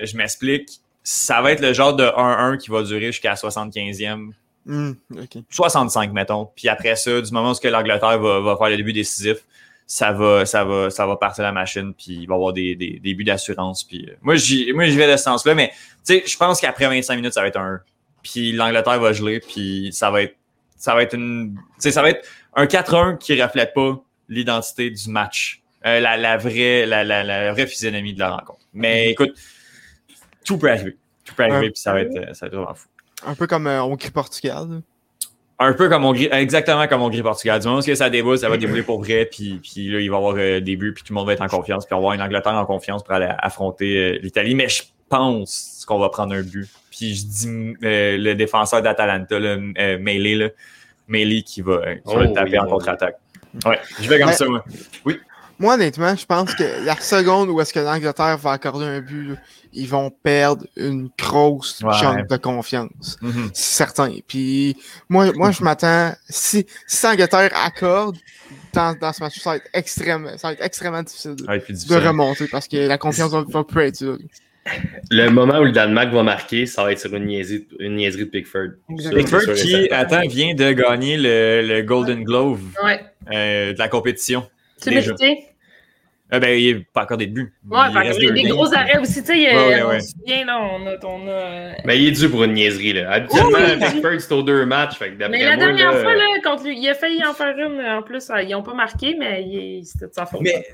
je 0.02 0.16
m'explique. 0.16 0.80
Ça 1.02 1.40
va 1.40 1.52
être 1.52 1.60
le 1.60 1.72
genre 1.72 1.94
de 1.94 2.04
1-1 2.04 2.58
qui 2.58 2.70
va 2.70 2.82
durer 2.82 3.12
jusqu'à 3.12 3.30
la 3.30 3.36
75e. 3.36 4.32
65, 5.50 6.12
mettons. 6.12 6.50
Puis 6.54 6.68
après 6.68 6.96
ça, 6.96 7.20
du 7.20 7.32
moment 7.32 7.52
où 7.52 7.66
l'Angleterre 7.66 8.18
va, 8.18 8.40
va, 8.40 8.56
faire 8.56 8.68
le 8.68 8.76
début 8.76 8.92
décisif, 8.92 9.38
ça 9.88 10.12
va, 10.12 10.44
ça 10.44 10.64
va, 10.64 10.90
ça 10.90 11.06
va 11.06 11.16
partir 11.16 11.44
la 11.44 11.52
machine, 11.52 11.94
puis 11.94 12.18
il 12.20 12.26
va 12.26 12.34
y 12.34 12.36
avoir 12.36 12.52
des, 12.52 12.76
des, 12.76 13.00
des 13.02 13.14
buts 13.14 13.24
d'assurance. 13.24 13.84
Puis 13.84 14.06
euh, 14.06 14.16
moi, 14.20 14.36
j'y, 14.36 14.70
vais 14.70 15.10
de 15.10 15.16
ce 15.16 15.24
sens-là, 15.24 15.54
mais 15.54 15.70
tu 16.06 16.12
sais, 16.18 16.24
je 16.26 16.36
pense 16.36 16.60
qu'après 16.60 16.86
25 16.88 17.16
minutes, 17.16 17.32
ça 17.32 17.40
va 17.40 17.48
être 17.48 17.58
un 17.58 17.80
Puis 18.22 18.52
l'Angleterre 18.52 19.00
va 19.00 19.14
geler, 19.14 19.40
puis 19.40 19.88
ça 19.92 20.10
va 20.10 20.22
être, 20.22 20.36
ça 20.76 20.94
va 20.94 21.02
être 21.02 21.14
une, 21.14 21.54
tu 21.54 21.62
sais, 21.78 21.90
ça 21.90 22.02
va 22.02 22.10
être 22.10 22.28
un 22.54 22.66
4-1 22.66 23.16
qui 23.16 23.42
reflète 23.42 23.72
pas 23.72 23.98
l'identité 24.28 24.90
du 24.90 25.10
match, 25.10 25.62
euh, 25.86 26.00
la, 26.00 26.16
la, 26.16 26.36
vraie, 26.36 26.86
la, 26.86 27.04
la, 27.04 27.22
la, 27.24 27.52
vraie 27.52 27.66
physionomie 27.66 28.14
de 28.14 28.18
la 28.18 28.30
rencontre. 28.30 28.66
Mais 28.72 29.06
mm-hmm. 29.06 29.10
écoute, 29.10 29.34
tout 30.44 30.58
peut 30.58 30.70
arriver, 30.70 30.96
tout 31.24 31.34
peut 31.34 31.44
arriver, 31.44 31.70
puis 31.70 31.80
ça 31.80 31.92
va 31.92 32.00
être, 32.00 32.34
ça 32.34 32.46
va 32.46 32.48
être 32.48 32.54
vraiment 32.54 32.74
fou. 32.74 32.88
Un 33.26 33.34
peu 33.34 33.46
comme 33.46 33.66
euh, 33.66 33.82
Hongrie-Portugal 33.82 34.82
un 35.60 35.72
peu 35.72 35.88
comme 35.88 36.04
on 36.04 36.12
gris, 36.12 36.28
exactement 36.30 36.86
comme 36.86 37.02
on 37.02 37.10
gris 37.10 37.22
Portugal. 37.22 37.60
Du 37.60 37.66
moment 37.66 37.80
que 37.82 37.94
ça 37.94 38.10
déboule, 38.10 38.38
ça 38.38 38.48
va 38.48 38.56
débouler 38.56 38.82
pour 38.82 39.00
vrai, 39.02 39.28
puis, 39.30 39.60
puis 39.60 39.90
là, 39.90 40.00
il 40.00 40.08
va 40.08 40.16
y 40.16 40.18
avoir 40.18 40.34
euh, 40.38 40.60
des 40.60 40.76
buts, 40.76 40.92
puis 40.92 41.02
tout 41.02 41.12
le 41.12 41.16
monde 41.16 41.26
va 41.26 41.32
être 41.32 41.42
en 41.42 41.48
confiance, 41.48 41.84
puis 41.84 41.94
on 41.94 41.96
va 41.96 42.00
avoir 42.00 42.14
une 42.14 42.22
Angleterre 42.22 42.54
en 42.54 42.64
confiance 42.64 43.02
pour 43.02 43.12
aller 43.14 43.28
affronter 43.38 43.96
euh, 43.96 44.18
l'Italie. 44.22 44.54
Mais 44.54 44.68
je 44.68 44.84
pense 45.08 45.84
qu'on 45.86 45.98
va 45.98 46.10
prendre 46.10 46.34
un 46.34 46.42
but. 46.42 46.68
Puis 46.90 47.14
je 47.14 47.26
dis 47.26 47.76
euh, 47.82 48.16
le 48.18 48.34
défenseur 48.34 48.82
d'Atalanta, 48.82 49.38
le 49.38 49.72
euh, 49.78 49.98
Melee, 49.98 50.36
là, 50.36 50.48
qui 51.42 51.60
va, 51.62 51.96
qui 51.96 52.14
va 52.14 52.22
le 52.22 52.28
oh, 52.30 52.34
taper 52.34 52.58
en 52.58 52.66
contre-attaque. 52.66 53.16
Ouais, 53.66 53.80
je 54.00 54.08
vais 54.08 54.20
comme 54.20 54.32
ça, 54.32 54.46
moi. 54.46 54.64
Oui. 55.04 55.18
Moi, 55.59 55.75
honnêtement, 55.75 56.14
je 56.14 56.25
pense 56.25 56.55
que 56.55 56.85
la 56.85 56.94
seconde 56.97 57.49
où 57.49 57.61
est-ce 57.61 57.73
que 57.73 57.81
l'Angleterre 57.81 58.38
va 58.38 58.53
accorder 58.53 58.85
un 58.85 59.01
but, 59.01 59.37
ils 59.73 59.88
vont 59.88 60.11
perdre 60.11 60.64
une 60.77 61.11
grosse 61.18 61.81
chance 61.81 62.27
de 62.29 62.37
confiance. 62.37 63.18
Mm-hmm. 63.23 63.51
C'est 63.53 63.77
certain. 63.77 64.12
Puis 64.27 64.77
moi, 65.09 65.33
moi 65.35 65.51
je 65.51 65.62
m'attends, 65.64 66.12
si, 66.29 66.64
si 66.87 67.07
l'Angleterre 67.07 67.51
accorde 67.55 68.16
dans, 68.73 68.97
dans 68.99 69.12
ce 69.12 69.23
match, 69.23 69.38
ça 69.40 69.51
va 69.51 69.57
être, 69.57 69.68
extrêmement, 69.75 70.37
ça 70.38 70.49
va 70.49 70.53
être 70.55 70.64
extrêmement 70.64 71.03
difficile 71.03 71.35
de, 71.35 71.97
remonter 71.97 72.47
parce 72.47 72.68
que 72.68 72.77
la 72.77 72.99
confiance 72.99 73.33
va, 73.33 73.44
va 73.47 73.64
plus 73.64 73.83
être 73.83 74.18
Le 75.11 75.29
moment 75.29 75.59
où 75.59 75.64
le 75.64 75.73
Danemark 75.73 76.12
va 76.12 76.23
marquer, 76.23 76.66
ça 76.66 76.85
va 76.85 76.92
être 76.92 77.01
sur 77.01 77.14
une 77.14 77.27
niaiserie, 77.27 77.66
une 77.81 77.97
niaiserie 77.97 78.25
de 78.25 78.31
Pickford. 78.31 78.68
Pickford 78.88 79.55
qui, 79.55 79.90
attends, 79.90 80.27
vient 80.29 80.55
de 80.55 80.73
gagner 80.73 81.16
le, 81.16 81.62
le 81.66 81.83
Golden 81.83 82.23
Glove 82.23 82.61
euh, 83.33 83.73
de 83.73 83.79
la 83.79 83.88
compétition. 83.88 84.49
C'est 84.78 84.90
mérité. 84.90 85.48
Ah 86.30 86.40
ben, 86.40 86.50
il 86.58 86.74
n'y 86.74 86.80
a 86.80 86.84
pas 86.92 87.04
encore 87.04 87.16
des 87.16 87.26
buts. 87.26 87.54
Ouais, 87.70 87.78
il, 87.88 88.22
y 88.22 88.28
a 88.28 88.32
des 88.32 88.42
gros 88.50 88.74
arrêts 88.74 88.98
aussi, 88.98 89.22
tu 89.22 89.28
sais. 89.28 89.56
Ouais, 89.56 89.82
ouais, 89.82 89.82
ouais. 89.82 90.44
là, 90.44 90.60
on 90.60 90.86
a. 90.86 91.06
On 91.06 91.26
a... 91.26 91.82
Ben, 91.86 91.94
il 91.94 92.08
est 92.08 92.10
dû 92.10 92.28
pour 92.28 92.44
une 92.44 92.52
niaiserie, 92.52 92.92
là. 92.92 93.12
Habituellement, 93.12 93.58
Pickford, 93.80 94.20
c'est 94.20 94.32
aux 94.32 94.42
deux 94.42 94.66
matchs. 94.66 94.98
Fait 94.98 95.10
mais 95.30 95.42
la 95.42 95.56
dernière 95.56 95.92
fois, 95.92 96.14
là, 96.14 96.24
contre 96.44 96.64
lui, 96.64 96.78
il 96.78 96.86
a 96.86 96.94
failli 96.94 97.24
en 97.24 97.32
faire 97.32 97.56
une. 97.56 97.80
En 97.80 98.02
plus, 98.02 98.30
ils 98.42 98.50
n'ont 98.50 98.62
pas 98.62 98.74
marqué, 98.74 99.16
mais 99.18 99.80
c'était 99.84 100.08
de 100.08 100.12
sa 100.12 100.26
faute. 100.26 100.42
Mais, 100.42 100.66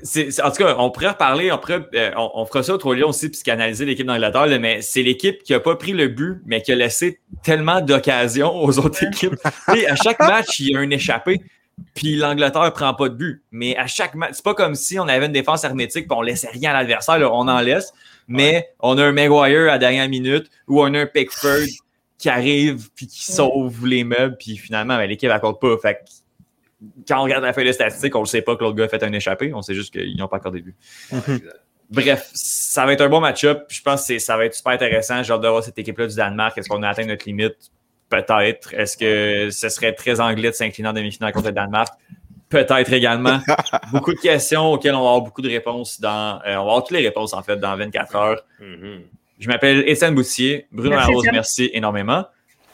en 0.43 0.51
tout 0.51 0.63
cas, 0.63 0.75
on 0.77 0.91
pourrait 0.91 1.09
reparler, 1.09 1.53
on, 1.53 1.57
pourrait, 1.57 1.85
euh, 1.95 2.11
on, 2.17 2.45
fera 2.45 2.61
ça 2.61 2.73
au 2.73 2.77
Trois 2.77 2.95
aussi, 3.03 3.29
puis 3.29 3.39
canaliser 3.41 3.85
l'équipe 3.85 4.05
d'Angleterre, 4.05 4.47
mais 4.59 4.81
c'est 4.81 5.03
l'équipe 5.03 5.41
qui 5.41 5.53
n'a 5.53 5.61
pas 5.61 5.75
pris 5.75 5.93
le 5.93 6.09
but, 6.09 6.41
mais 6.45 6.61
qui 6.61 6.73
a 6.73 6.75
laissé 6.75 7.19
tellement 7.43 7.79
d'occasions 7.79 8.53
aux 8.53 8.77
autres 8.79 9.03
équipes. 9.05 9.35
à 9.67 9.95
chaque 9.95 10.19
match, 10.19 10.59
il 10.59 10.71
y 10.71 10.75
a 10.75 10.79
un 10.79 10.89
échappé. 10.89 11.41
Puis 11.93 12.15
l'Angleterre 12.15 12.71
prend 12.73 12.93
pas 12.93 13.09
de 13.09 13.15
but. 13.15 13.43
Mais 13.51 13.75
à 13.77 13.87
chaque 13.87 14.15
match, 14.15 14.33
c'est 14.35 14.43
pas 14.43 14.53
comme 14.53 14.75
si 14.75 14.99
on 14.99 15.07
avait 15.07 15.25
une 15.25 15.31
défense 15.31 15.63
hermétique 15.63 16.05
et 16.09 16.13
on 16.13 16.21
laissait 16.21 16.49
rien 16.49 16.71
à 16.71 16.73
l'adversaire. 16.73 17.17
On 17.33 17.47
en 17.47 17.59
laisse. 17.59 17.93
Mais 18.27 18.69
on 18.79 18.97
a 18.97 19.03
un 19.03 19.11
Maguire 19.11 19.63
à 19.63 19.65
la 19.73 19.77
dernière 19.77 20.09
minute 20.09 20.49
ou 20.67 20.81
on 20.81 20.93
a 20.93 21.01
un 21.01 21.05
Pickford 21.05 21.67
qui 22.17 22.29
arrive 22.29 22.89
puis 22.95 23.07
qui 23.07 23.31
sauve 23.31 23.85
les 23.85 24.03
meubles. 24.03 24.37
Puis 24.37 24.57
finalement, 24.57 24.97
ben, 24.97 25.07
l'équipe 25.07 25.29
n'accorde 25.29 25.59
pas. 25.59 25.77
Fait 25.77 25.99
quand 27.07 27.19
on 27.19 27.23
regarde 27.23 27.43
la 27.43 27.53
feuille 27.53 27.67
de 27.67 27.71
statistiques, 27.71 28.15
on 28.15 28.21
ne 28.21 28.25
sait 28.25 28.41
pas 28.41 28.55
que 28.55 28.63
l'autre 28.63 28.75
gars 28.75 28.85
a 28.85 28.87
fait 28.87 29.03
un 29.03 29.13
échappé. 29.13 29.53
On 29.53 29.61
sait 29.61 29.73
juste 29.73 29.93
qu'ils 29.93 30.17
n'ont 30.17 30.27
pas 30.27 30.37
encore 30.37 30.51
de 30.51 30.59
but. 30.59 30.75
Bref, 31.89 32.31
ça 32.33 32.85
va 32.85 32.93
être 32.93 33.01
un 33.01 33.09
bon 33.09 33.19
match-up. 33.19 33.65
Je 33.69 33.81
pense 33.81 34.07
que 34.07 34.17
ça 34.17 34.37
va 34.37 34.45
être 34.45 34.55
super 34.55 34.73
intéressant. 34.73 35.21
J'ai 35.23 35.33
hâte 35.33 35.41
de 35.41 35.47
voir 35.47 35.63
cette 35.63 35.77
équipe-là 35.77 36.07
du 36.07 36.15
Danemark. 36.15 36.57
Est-ce 36.57 36.67
qu'on 36.67 36.81
a 36.83 36.89
atteint 36.89 37.05
notre 37.05 37.25
limite? 37.25 37.71
Peut-être. 38.23 38.73
Est-ce 38.73 38.97
que 38.97 39.49
ce 39.49 39.69
serait 39.69 39.93
très 39.93 40.19
anglais 40.19 40.49
de 40.49 40.55
s'incliner 40.55 40.89
en 40.89 40.93
demi-finale 40.93 41.33
contre 41.33 41.47
le 41.47 41.53
Danemark? 41.53 41.89
Peut-être 42.49 42.93
également. 42.93 43.39
beaucoup 43.91 44.13
de 44.13 44.19
questions 44.19 44.73
auxquelles 44.73 44.95
on 44.95 45.01
va 45.01 45.09
avoir 45.09 45.21
beaucoup 45.21 45.41
de 45.41 45.49
réponses 45.49 45.99
dans. 45.99 46.39
Euh, 46.45 46.55
on 46.55 46.55
va 46.55 46.59
avoir 46.59 46.83
toutes 46.83 46.97
les 46.97 47.05
réponses 47.05 47.33
en 47.33 47.43
fait 47.43 47.57
dans 47.57 47.75
24 47.75 48.15
heures. 48.15 48.41
Mm-hmm. 48.61 49.01
Je 49.39 49.47
m'appelle 49.47 49.83
Étienne 49.87 50.15
Boutier. 50.15 50.67
Bruno 50.71 50.91
merci, 50.91 51.11
Larose, 51.11 51.25
merci 51.31 51.69
énormément. 51.73 52.25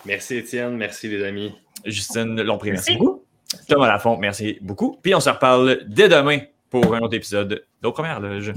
Merci 0.06 0.38
Étienne, 0.38 0.77
merci 0.77 1.08
les 1.08 1.23
amis. 1.23 1.54
Justine 1.86 2.41
Lompré, 2.41 2.71
merci, 2.71 2.95
beaucoup. 2.95 3.23
Thomas 3.67 3.88
Lafont, 3.88 4.17
merci 4.17 4.58
beaucoup. 4.62 4.99
Puis 5.01 5.15
on 5.15 5.19
se 5.19 5.30
reparle 5.30 5.82
dès 5.88 6.10
demain 6.10 6.39
pour 6.69 6.93
un 6.95 6.99
autre 6.99 7.15
épisode 7.15 7.63
d'Aux 7.82 7.91
Premières 7.91 8.19
Loges. 8.19 8.54